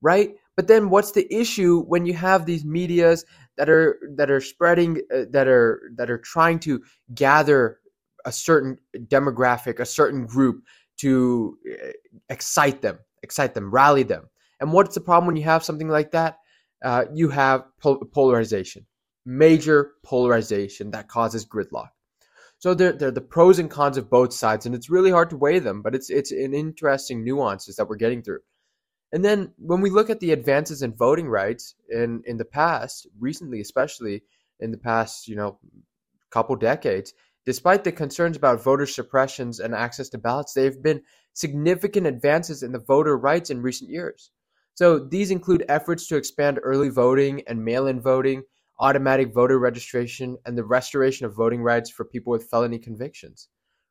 [0.00, 0.30] right?
[0.56, 3.24] But then what's the issue when you have these medias
[3.56, 6.82] that are that are spreading uh, that are that are trying to
[7.14, 7.78] gather
[8.24, 10.64] a certain demographic, a certain group
[10.98, 11.90] to uh,
[12.28, 14.28] excite them, excite them, rally them.
[14.60, 16.38] And what's the problem when you have something like that?
[16.84, 18.86] Uh, you have polarization,
[19.24, 21.88] major polarization that causes gridlock.
[22.58, 25.30] So there, there are the pros and cons of both sides, and it's really hard
[25.30, 25.82] to weigh them.
[25.82, 28.40] But it's it's an interesting nuances that we're getting through.
[29.12, 33.06] And then when we look at the advances in voting rights in, in the past,
[33.18, 34.22] recently, especially
[34.60, 35.58] in the past, you know,
[36.30, 41.02] couple decades, despite the concerns about voter suppressions and access to ballots, there have been
[41.32, 44.30] significant advances in the voter rights in recent years.
[44.74, 48.42] So these include efforts to expand early voting and mail in voting,
[48.78, 53.48] automatic voter registration, and the restoration of voting rights for people with felony convictions.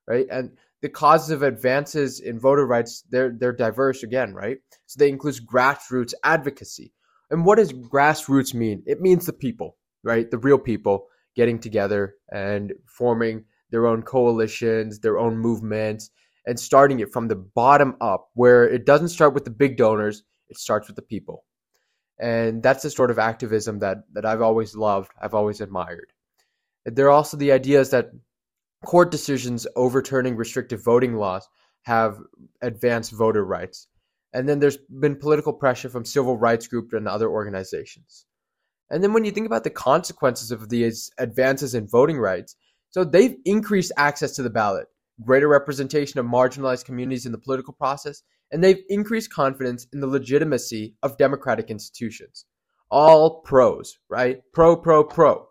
[0.08, 0.28] Right.
[0.30, 0.52] And
[0.82, 4.58] the causes of advances in voter rights they're they're diverse again, right?
[4.86, 6.94] So they include grassroots advocacy.
[7.32, 8.84] And what does grassroots mean?
[8.86, 10.30] It means the people, right?
[10.30, 16.12] The real people getting together and forming their own coalitions, their own movements,
[16.46, 20.24] and starting it from the bottom up, where it doesn't start with the big donors,
[20.50, 21.44] it starts with the people.
[22.20, 26.14] And that's the sort of activism that, that I've always loved, I've always admired.
[26.86, 28.12] There are also the ideas that
[28.86, 31.48] court decisions overturning restrictive voting laws
[31.84, 32.18] have
[32.62, 33.88] advanced voter rights.
[34.34, 38.26] And then there's been political pressure from civil rights groups and other organizations.
[38.90, 42.56] And then when you think about the consequences of these advances in voting rights,
[42.90, 44.88] so they've increased access to the ballot,
[45.24, 48.22] greater representation of marginalized communities in the political process,
[48.52, 52.46] and they've increased confidence in the legitimacy of democratic institutions.
[52.92, 54.42] All pros, right?
[54.54, 55.48] Pro, pro, pro.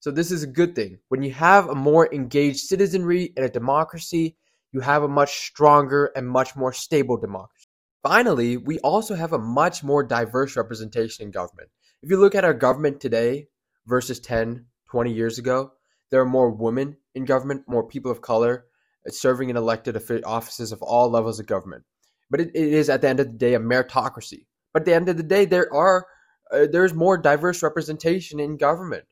[0.00, 0.98] So this is a good thing.
[1.08, 4.36] When you have a more engaged citizenry in a democracy,
[4.72, 7.68] you have a much stronger and much more stable democracy.
[8.02, 11.68] Finally, we also have a much more diverse representation in government.
[12.02, 13.48] If you look at our government today
[13.86, 15.72] versus 10, 20 years ago,
[16.10, 18.64] there are more women in government, more people of color
[19.06, 21.84] uh, serving in elected offices of all levels of government.
[22.30, 24.46] But it, it is at the end of the day a meritocracy.
[24.72, 26.06] But at the end of the day, there are
[26.50, 29.04] uh, there's more diverse representation in government.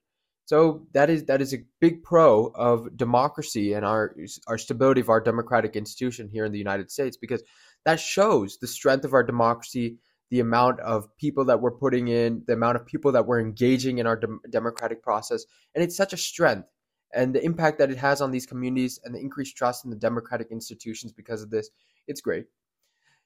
[0.48, 5.10] So that is that is a big pro of democracy and our our stability of
[5.10, 7.42] our democratic institution here in the United States because
[7.84, 9.98] that shows the strength of our democracy,
[10.30, 13.98] the amount of people that we're putting in, the amount of people that we're engaging
[13.98, 15.44] in our de- democratic process,
[15.74, 16.66] and it's such a strength
[17.12, 19.98] and the impact that it has on these communities and the increased trust in the
[19.98, 21.68] democratic institutions because of this.
[22.06, 22.46] It's great.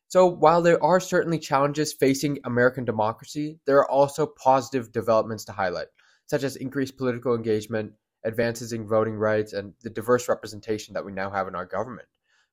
[0.08, 5.52] So while there are certainly challenges facing American democracy, there are also positive developments to
[5.52, 5.86] highlight
[6.32, 7.92] such as increased political engagement,
[8.24, 12.08] advances in voting rights, and the diverse representation that we now have in our government.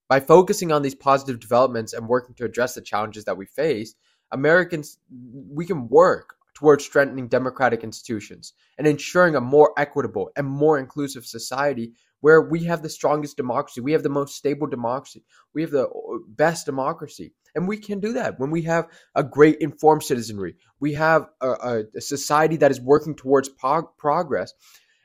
[0.09, 3.95] By focusing on these positive developments and working to address the challenges that we face,
[4.33, 10.77] Americans, we can work towards strengthening democratic institutions and ensuring a more equitable and more
[10.77, 15.61] inclusive society where we have the strongest democracy, we have the most stable democracy, we
[15.61, 17.33] have the uh, best democracy.
[17.55, 20.55] And we can do that when we have a great informed citizenry.
[20.79, 24.53] We have a, a society that is working towards prog- progress.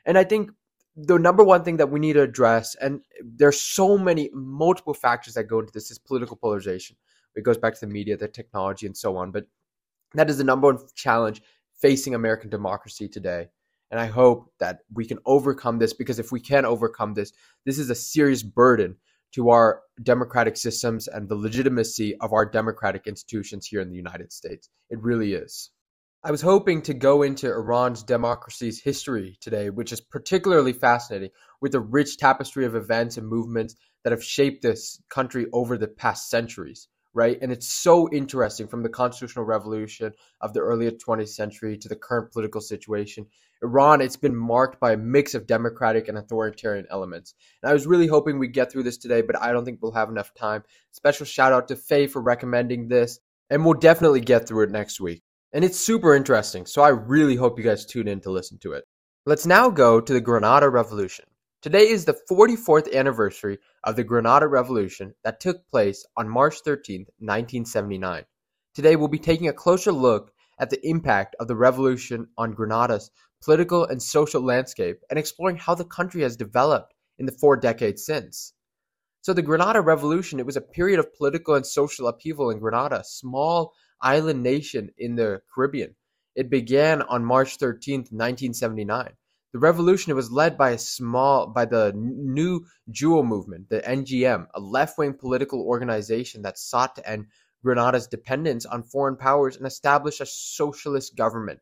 [0.05, 0.51] And I think
[0.95, 5.33] the number one thing that we need to address, and there's so many multiple factors
[5.33, 6.95] that go into this, is political polarization.
[7.35, 9.31] It goes back to the media, the technology, and so on.
[9.31, 9.45] But
[10.13, 11.41] that is the number one challenge
[11.73, 13.47] facing American democracy today.
[13.91, 17.31] And I hope that we can overcome this because if we can overcome this,
[17.65, 18.97] this is a serious burden
[19.35, 24.31] to our democratic systems and the legitimacy of our democratic institutions here in the United
[24.31, 24.69] States.
[24.89, 25.71] It really is.
[26.23, 31.29] I was hoping to go into Iran's democracy's history today, which is particularly fascinating
[31.61, 35.87] with a rich tapestry of events and movements that have shaped this country over the
[35.87, 37.37] past centuries, right?
[37.41, 41.95] And it's so interesting from the constitutional revolution of the early 20th century to the
[41.95, 43.25] current political situation.
[43.63, 47.33] Iran, it's been marked by a mix of democratic and authoritarian elements.
[47.63, 49.93] And I was really hoping we'd get through this today, but I don't think we'll
[49.93, 50.63] have enough time.
[50.91, 54.99] Special shout out to Faye for recommending this, and we'll definitely get through it next
[54.99, 55.23] week.
[55.53, 58.73] And it's super interesting, so I really hope you guys tune in to listen to
[58.73, 58.83] it.
[59.25, 61.25] Let's now go to the Grenada Revolution.
[61.65, 67.07] Today is the 44th anniversary of the Grenada Revolution that took place on March 13,
[67.17, 68.23] 1979.
[68.75, 73.09] Today we'll be taking a closer look at the impact of the revolution on Grenada's
[73.43, 78.05] political and social landscape and exploring how the country has developed in the four decades
[78.05, 78.53] since.
[79.23, 82.99] So the Grenada Revolution, it was a period of political and social upheaval in Grenada,
[82.99, 85.95] a small island nation in the Caribbean.
[86.35, 89.13] It began on March 13, 1979.
[89.55, 94.59] The revolution was led by a small by the New Jewel movement, the NJM, a
[94.59, 97.27] left-wing political organization that sought to end
[97.63, 101.61] Grenada's dependence on foreign powers and establish a socialist government.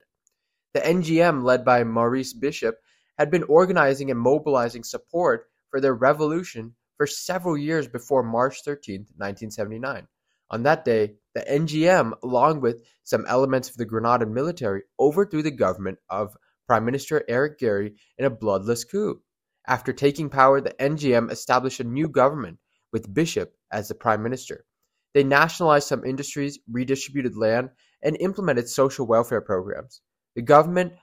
[0.74, 2.80] The NJM, led by Maurice Bishop,
[3.20, 9.02] had been organizing and mobilizing support for their revolution for several years before March 13,
[9.18, 10.08] 1979.
[10.50, 15.52] On that day, the NJM, along with some elements of the Granadan military, overthrew the
[15.52, 16.36] government of
[16.68, 19.22] Prime Minister Eric Gairy in a bloodless coup.
[19.68, 22.60] After taking power, the NJM established a new government
[22.92, 24.66] with Bishop as the prime minister.
[25.14, 27.70] They nationalized some industries, redistributed land,
[28.02, 30.02] and implemented social welfare programs.
[30.36, 30.94] The government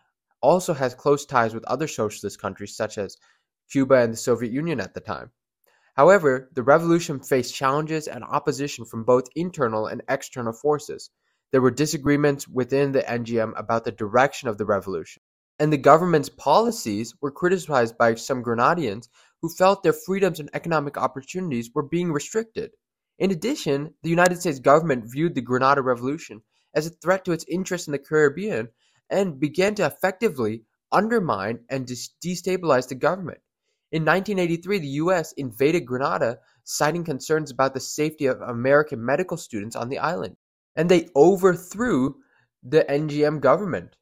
[0.43, 3.17] also has close ties with other socialist countries such as
[3.71, 5.31] Cuba and the Soviet Union at the time.
[5.95, 11.11] However, the revolution faced challenges and opposition from both internal and external forces.
[11.53, 15.23] There were disagreements within the NJM about the direction of the revolution,
[15.61, 19.09] and the government's policies were criticized by some Grenadians
[19.43, 22.71] who felt their freedoms and economic opportunities were being restricted.
[23.19, 26.41] In addition, the United States government viewed the Grenada Revolution
[26.75, 28.71] as a threat to its interests in the Caribbean
[29.11, 33.41] and began to effectively undermine and destabilize the government.
[33.93, 35.33] In 1983, the U.S.
[35.33, 40.37] invaded Grenada, citing concerns about the safety of American medical students on the island,
[40.75, 42.15] and they overthrew
[42.63, 43.97] the NJM government.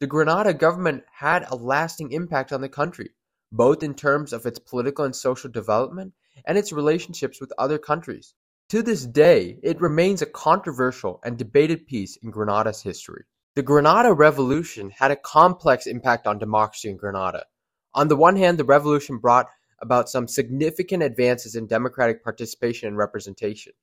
[0.00, 3.10] The Grenada government had a lasting impact on the country,
[3.52, 6.14] both in terms of its political and social development
[6.46, 8.32] and its relationships with other countries.
[8.70, 13.24] To this day, it remains a controversial and debated piece in Grenada's history.
[13.56, 17.44] The Grenada Revolution had a complex impact on democracy in Grenada.
[17.92, 19.50] On the one hand, the revolution brought
[19.82, 23.74] about some significant advances in democratic participation and representation,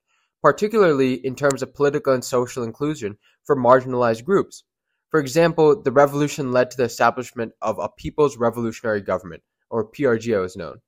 [0.42, 4.64] particularly in terms of political and social inclusion for marginalized groups.
[5.10, 10.44] For example, the revolution led to the establishment of a People's Revolutionary Government, or PRGO
[10.44, 10.82] as known.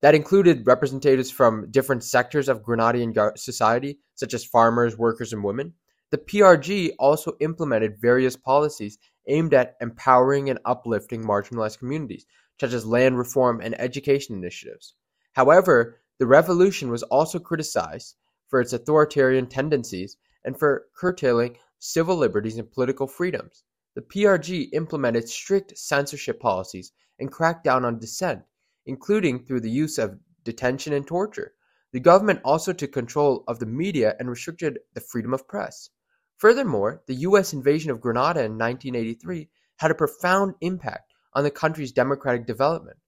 [0.00, 5.74] That included representatives from different sectors of Grenadian society, such as farmers, workers, and women.
[6.10, 12.26] The PRG also implemented various policies aimed at empowering and uplifting marginalized communities,
[12.60, 14.94] such as land reform and education initiatives.
[15.32, 18.16] However, the revolution was also criticized
[18.48, 23.64] for its authoritarian tendencies and for curtailing civil liberties and political freedoms.
[23.94, 28.42] The PRG implemented strict censorship policies and cracked down on dissent,
[28.86, 31.54] including through the use of detention and torture.
[31.92, 35.90] The government also took control of the media and restricted the freedom of press.
[36.36, 37.52] Furthermore, the U.S.
[37.52, 39.48] invasion of Grenada in 1983
[39.78, 42.98] had a profound impact on the country's democratic development.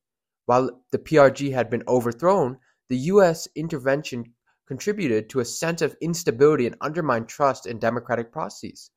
[0.46, 2.58] While the PRG had been overthrown,
[2.88, 3.46] the U.S.
[3.54, 4.34] intervention
[4.70, 8.92] contributed to a sense of instability and undermined trust in democratic processes.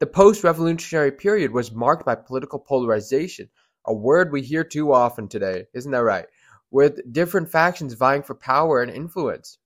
[0.00, 3.48] The post revolutionary period was marked by political polarization,
[3.86, 6.26] a word we hear too often today, isn't that right?
[6.72, 9.58] With different factions vying for power and influence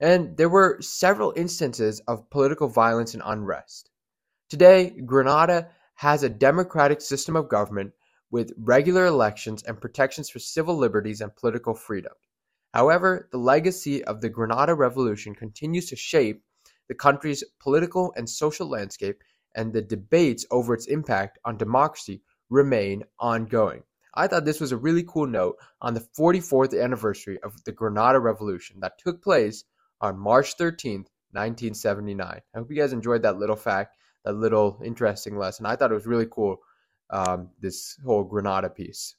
[0.00, 3.90] and there were several instances of political violence and unrest.
[4.48, 7.92] Today, Grenada has a democratic system of government
[8.28, 12.12] with regular elections and protections for civil liberties and political freedom.
[12.72, 16.42] However, the legacy of the Grenada Revolution continues to shape
[16.88, 19.22] the country's political and social landscape,
[19.54, 23.82] and the debates over its impact on democracy remain ongoing.
[24.14, 28.18] I thought this was a really cool note on the 44th anniversary of the Grenada
[28.18, 29.64] Revolution that took place
[30.00, 32.26] on March 13th, 1979.
[32.28, 35.66] I hope you guys enjoyed that little fact, that little interesting lesson.
[35.66, 36.56] I thought it was really cool,
[37.10, 39.14] um, this whole Grenada piece.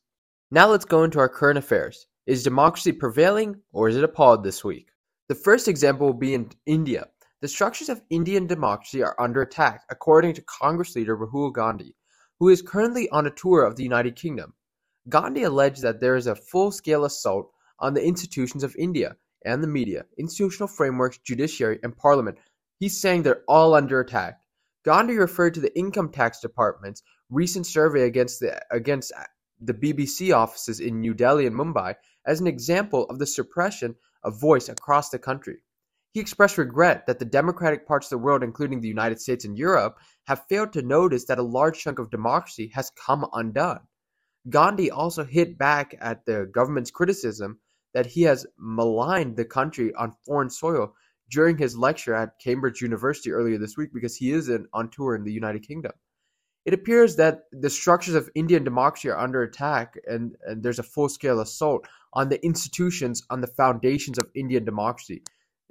[0.52, 2.06] Now let's go into our current affairs.
[2.28, 4.89] Is democracy prevailing or is it appalled this week?
[5.28, 7.07] The first example will be in India.
[7.41, 11.95] The structures of Indian democracy are under attack, according to Congress leader Rahul Gandhi,
[12.39, 14.53] who is currently on a tour of the United Kingdom.
[15.09, 17.49] Gandhi alleged that there is a full-scale assault
[17.80, 22.38] on the institutions of India and the media, institutional frameworks, judiciary, and parliament.
[22.80, 24.39] He's saying they're all under attack.
[24.86, 27.01] Gandhi referred to the Income Tax Department's
[27.32, 29.11] recent survey against the against
[29.59, 31.95] the BBC offices in New Delhi and Mumbai
[32.26, 35.63] as an example of the suppression of voice across the country.
[36.13, 39.57] He expressed regret that the democratic parts of the world, including the United States and
[39.57, 43.80] Europe, have failed to notice that a large chunk of democracy has come undone.
[44.49, 47.59] Gandhi also hit back at the government's criticism
[47.93, 50.93] that he has maligned the country on foreign soil
[51.30, 55.15] during his lecture at Cambridge University earlier this week because he is in, on tour
[55.15, 55.93] in the United Kingdom.
[56.65, 60.84] It appears that the structures of Indian democracy are under attack and, and there's a
[60.84, 65.24] full scale assault on the institutions, on the foundations of Indian democracy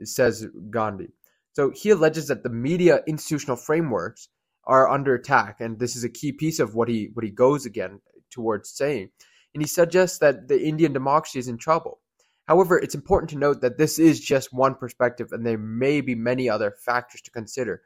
[0.02, 1.08] says Gandhi.
[1.52, 4.28] So he alleges that the media institutional frameworks
[4.64, 7.66] are under attack, and this is a key piece of what he what he goes
[7.66, 9.10] again towards saying.
[9.52, 12.00] And he suggests that the Indian democracy is in trouble.
[12.46, 16.14] However, it's important to note that this is just one perspective, and there may be
[16.14, 17.82] many other factors to consider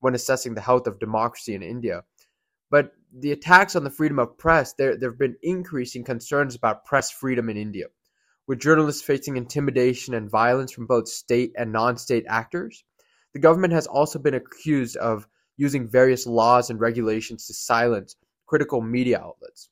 [0.00, 2.02] when assessing the health of democracy in India.
[2.70, 6.84] But the attacks on the freedom of press, there, there have been increasing concerns about
[6.84, 7.86] press freedom in India
[8.46, 12.84] with journalists facing intimidation and violence from both state and non state actors.
[13.32, 15.26] The government has also been accused of
[15.56, 18.16] using various laws and regulations to silence
[18.46, 19.68] critical media outlets.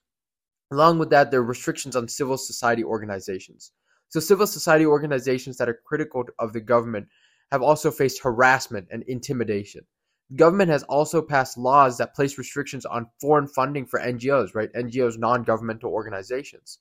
[0.72, 3.70] Along with that, there are restrictions on civil society organizations.
[4.08, 7.08] So, civil society organizations that are critical of the government
[7.52, 9.86] have also faced harassment and intimidation.
[10.30, 14.72] The government has also passed laws that place restrictions on foreign funding for NGOs, right?
[14.72, 16.78] NGOs, non governmental organizations.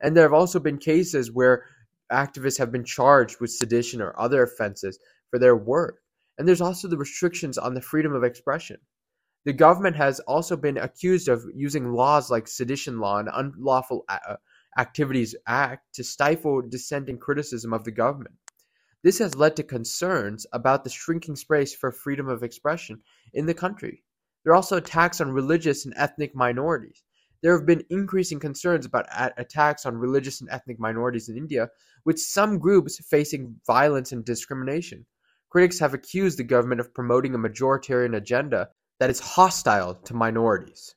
[0.00, 1.64] And there have also been cases where
[2.12, 4.98] activists have been charged with sedition or other offenses
[5.30, 6.00] for their work.
[6.38, 8.78] And there's also the restrictions on the freedom of expression.
[9.44, 14.36] The government has also been accused of using laws like Sedition Law and Unlawful uh,
[14.76, 18.34] Activities Act to stifle dissent and criticism of the government.
[19.04, 23.54] This has led to concerns about the shrinking space for freedom of expression in the
[23.54, 24.02] country.
[24.42, 27.04] There are also attacks on religious and ethnic minorities.
[27.46, 29.06] There have been increasing concerns about
[29.38, 31.68] attacks on religious and ethnic minorities in India,
[32.04, 35.06] with some groups facing violence and discrimination.
[35.48, 40.96] Critics have accused the government of promoting a majoritarian agenda that is hostile to minorities.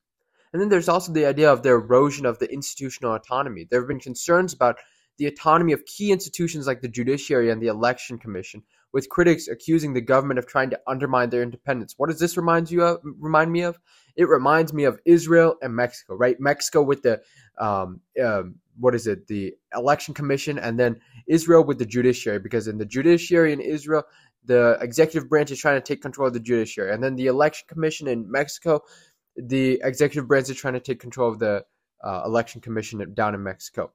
[0.51, 3.67] And then there's also the idea of the erosion of the institutional autonomy.
[3.69, 4.79] There have been concerns about
[5.19, 9.93] the autonomy of key institutions like the judiciary and the election commission, with critics accusing
[9.93, 11.93] the government of trying to undermine their independence.
[11.97, 13.01] What does this remind you of?
[13.19, 13.77] Remind me of?
[14.19, 16.37] It reminds me of Israel and Mexico, right?
[16.41, 17.21] Mexico with the
[17.57, 19.27] um, um, what is it?
[19.27, 24.03] The election commission, and then Israel with the judiciary, because in the judiciary in Israel,
[24.43, 27.65] the executive branch is trying to take control of the judiciary, and then the election
[27.69, 28.81] commission in Mexico,
[29.37, 31.63] the executive branch is trying to take control of the
[32.03, 33.89] uh, election commission down in Mexico.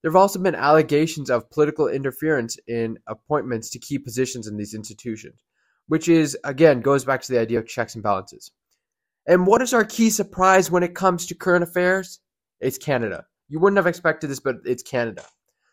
[0.00, 4.72] There have also been allegations of political interference in appointments to key positions in these
[4.72, 5.38] institutions,
[5.86, 8.52] which is again goes back to the idea of checks and balances.
[9.28, 12.20] And what is our key surprise when it comes to current affairs?
[12.60, 13.26] It's Canada.
[13.48, 15.24] You wouldn't have expected this, but it's Canada.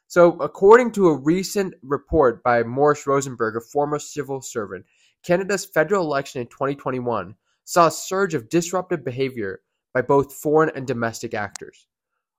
[0.08, 4.86] So, according to a recent report by Morris Rosenberg, a former civil servant,
[5.24, 9.62] Canada's federal election in 2021 saw a surge of disruptive behavior
[9.93, 11.86] by both foreign and domestic actors.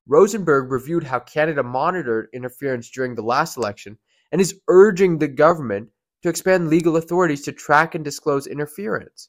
[0.08, 3.98] Rosenberg reviewed how Canada monitored interference during the last election
[4.32, 5.90] and is urging the government
[6.22, 9.28] to expand legal authorities to track and disclose interference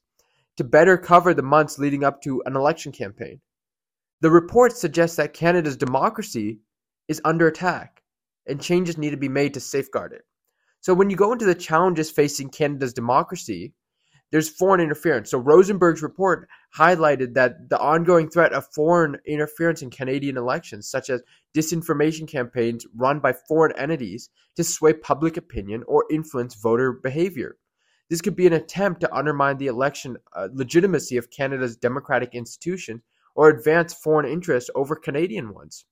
[0.57, 3.41] to better cover the months leading up to an election campaign.
[4.21, 6.59] The report suggests that Canada's democracy
[7.07, 8.01] is under attack
[8.47, 10.23] and changes need to be made to safeguard it.
[10.81, 13.73] So when you go into the challenges facing Canada's democracy,
[14.31, 15.31] there's foreign interference.
[15.31, 16.47] So Rosenberg's report
[16.77, 21.21] highlighted that the ongoing threat of foreign interference in Canadian elections, such as
[21.55, 27.57] disinformation campaigns run by foreign entities to sway public opinion or influence voter behavior.
[28.09, 33.01] This could be an attempt to undermine the election uh, legitimacy of Canada's democratic institutions
[33.35, 35.85] or advance foreign interests over Canadian ones.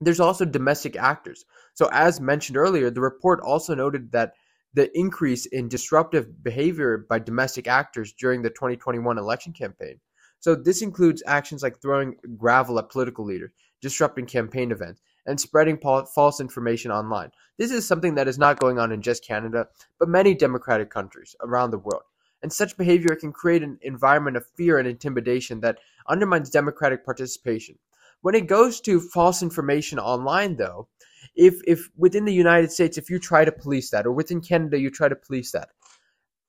[0.00, 1.44] There's also domestic actors.
[1.74, 4.34] So, as mentioned earlier, the report also noted that
[4.74, 9.98] the increase in disruptive behavior by domestic actors during the 2021 election campaign.
[10.38, 15.78] So, this includes actions like throwing gravel at political leaders, disrupting campaign events, and spreading
[15.78, 17.30] false information online.
[17.58, 19.68] This is something that is not going on in just Canada,
[19.98, 22.02] but many democratic countries around the world.
[22.42, 27.78] And such behavior can create an environment of fear and intimidation that undermines democratic participation.
[28.22, 30.88] When it goes to false information online, though,
[31.36, 34.78] if if within the United States, if you try to police that, or within Canada,
[34.78, 35.68] you try to police that,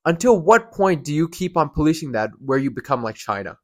[0.04, 3.58] until what point do you keep on policing that where you become like China?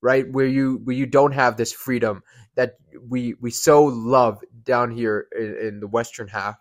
[0.00, 0.30] Right?
[0.30, 2.22] Where you where you don't have this freedom
[2.54, 2.76] that
[3.08, 6.56] we we so love down here in, in the western half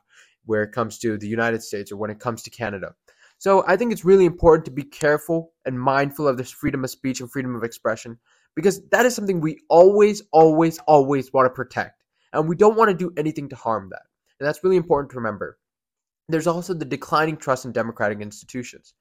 [0.46, 2.96] where it comes to the United States or when it comes to Canada.
[3.38, 6.90] So I think it's really important to be careful and mindful of this freedom of
[6.90, 8.18] speech and freedom of expression
[8.56, 12.04] because that is something we always, always, always want to protect.
[12.34, 14.02] And we don't want to do anything to harm that.
[14.40, 15.60] And that's really important to remember.
[16.30, 18.94] There's also the declining trust in democratic institutions.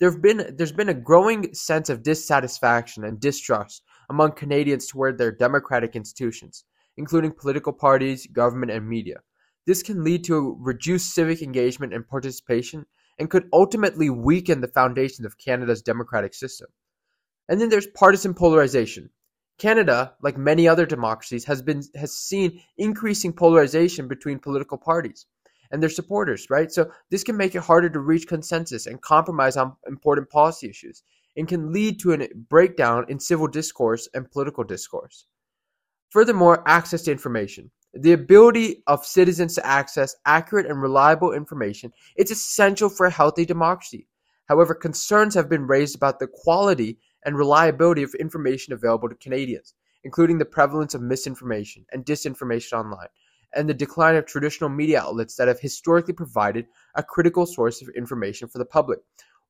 [0.00, 5.30] There've been there's been a growing sense of dissatisfaction and distrust among Canadians toward their
[5.30, 6.64] democratic institutions,
[6.96, 9.20] including political parties, government, and media.
[9.66, 12.86] This can lead to reduced civic engagement and participation
[13.18, 16.68] and could ultimately weaken the foundations of Canada's democratic system.
[17.48, 19.10] And then there's partisan polarization.
[19.58, 25.26] Canada, like many other democracies, has been has seen increasing polarization between political parties
[25.74, 26.70] and their supporters, right?
[26.70, 31.02] So this can make it harder to reach consensus and compromise on important policy issues
[31.36, 35.26] and can lead to a breakdown in civil discourse and political discourse.
[36.10, 37.72] Furthermore, access to information.
[37.92, 43.44] The ability of citizens to access accurate and reliable information is essential for a healthy
[43.44, 44.06] democracy.
[44.46, 49.74] However, concerns have been raised about the quality and reliability of information available to Canadians,
[50.04, 53.08] including the prevalence of misinformation and disinformation online,
[53.54, 57.88] and the decline of traditional media outlets that have historically provided a critical source of
[57.90, 59.00] information for the public.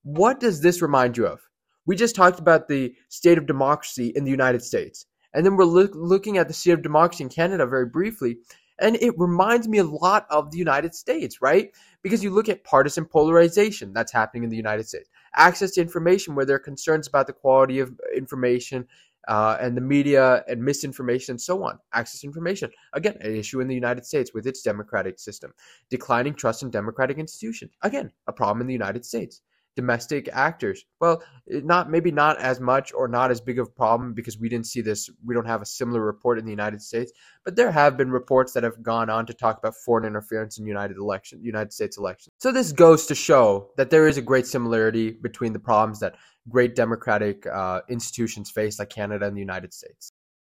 [0.02, 1.40] What does this remind you of?
[1.86, 5.07] We just talked about the state of democracy in the United States.
[5.32, 8.38] And then we're look, looking at the state of democracy in Canada very briefly.
[8.78, 11.70] And it reminds me a lot of the United States, right?
[12.02, 16.34] Because you look at partisan polarization that's happening in the United States, access to information
[16.34, 18.86] where there are concerns about the quality of information
[19.28, 21.78] uh, and the media and misinformation and so on.
[21.92, 25.52] Access information, again, an issue in the United States with its democratic system.
[25.90, 29.40] Declining trust in democratic institutions, again, a problem in the United States
[29.76, 30.84] domestic actors.
[31.00, 34.48] Well, not maybe not as much or not as big of a problem because we
[34.48, 35.10] didn't see this.
[35.24, 37.12] We don't have a similar report in the United States,
[37.44, 40.66] but there have been reports that have gone on to talk about foreign interference in
[40.66, 42.34] United election, United States elections.
[42.38, 46.16] So this goes to show that there is a great similarity between the problems that
[46.49, 50.12] great democratic uh, institutions face, like Canada and the United States.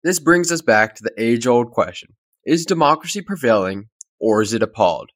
[0.04, 2.16] This brings us back to the age-old question:
[2.46, 5.12] Is democracy prevailing, or is it appalled?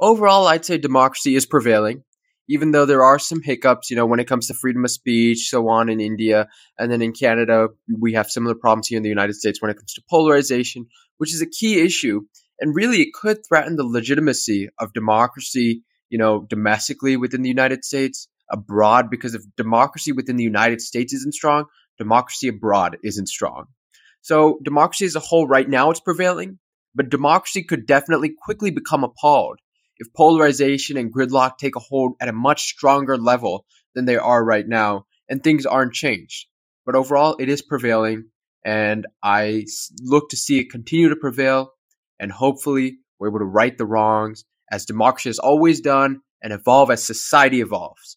[0.00, 2.02] Overall, I'd say democracy is prevailing
[2.48, 5.48] even though there are some hiccups, you know, when it comes to freedom of speech,
[5.48, 6.48] so on in India,
[6.78, 7.68] and then in Canada,
[8.00, 10.86] we have similar problems here in the United States when it comes to polarization,
[11.18, 12.22] which is a key issue.
[12.60, 17.84] And really, it could threaten the legitimacy of democracy, you know, domestically within the United
[17.84, 21.64] States, abroad, because if democracy within the United States isn't strong,
[21.98, 23.66] democracy abroad isn't strong.
[24.20, 26.58] So, democracy as a whole, right now, it's prevailing,
[26.94, 29.58] but democracy could definitely quickly become appalled
[29.98, 34.44] if polarization and gridlock take a hold at a much stronger level than they are
[34.44, 36.46] right now and things aren't changed.
[36.84, 38.30] But overall, it is prevailing,
[38.64, 39.64] and I
[40.02, 41.72] look to see it continue to prevail,
[42.20, 46.90] and hopefully, we're able to right the wrongs as democracy has always done and evolve
[46.90, 48.16] as society evolves,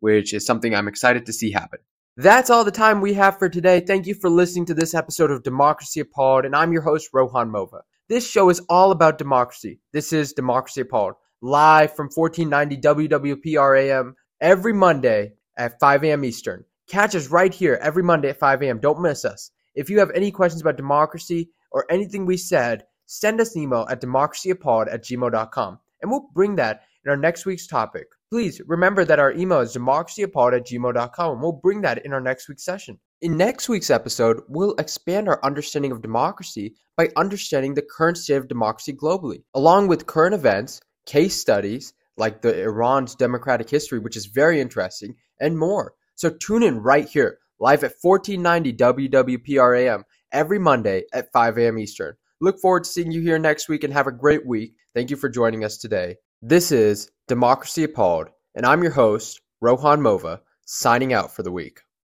[0.00, 1.80] which is something I'm excited to see happen.
[2.16, 3.80] That's all the time we have for today.
[3.80, 7.50] Thank you for listening to this episode of Democracy Appalled, and I'm your host, Rohan
[7.50, 7.80] Mova.
[8.08, 9.80] This show is all about democracy.
[9.92, 16.24] This is Democracy Appalled, live from 1490 WWPRAM every Monday at 5 a.m.
[16.24, 16.64] Eastern.
[16.88, 18.80] Catch us right here every Monday at 5 a.m.
[18.80, 19.50] Don't miss us.
[19.74, 23.86] If you have any questions about democracy or anything we said, send us an email
[23.90, 28.06] at democracyappalled at gmail.com and we'll bring that in our next week's topic.
[28.30, 32.46] Please remember that our email is democracyappalled at and we'll bring that in our next
[32.46, 32.98] week's session.
[33.22, 38.36] In next week's episode, we'll expand our understanding of democracy by understanding the current state
[38.36, 44.16] of democracy globally, along with current events, case studies like the Iran's democratic history, which
[44.16, 45.94] is very interesting, and more.
[46.14, 50.02] So tune in right here, live at 1490 WWPRAM
[50.32, 51.78] every Monday at 5 a.m.
[51.78, 52.14] Eastern.
[52.42, 54.74] Look forward to seeing you here next week and have a great week.
[54.94, 56.16] Thank you for joining us today.
[56.42, 61.80] This is Democracy Appalled, and I'm your host, Rohan Mova, signing out for the week.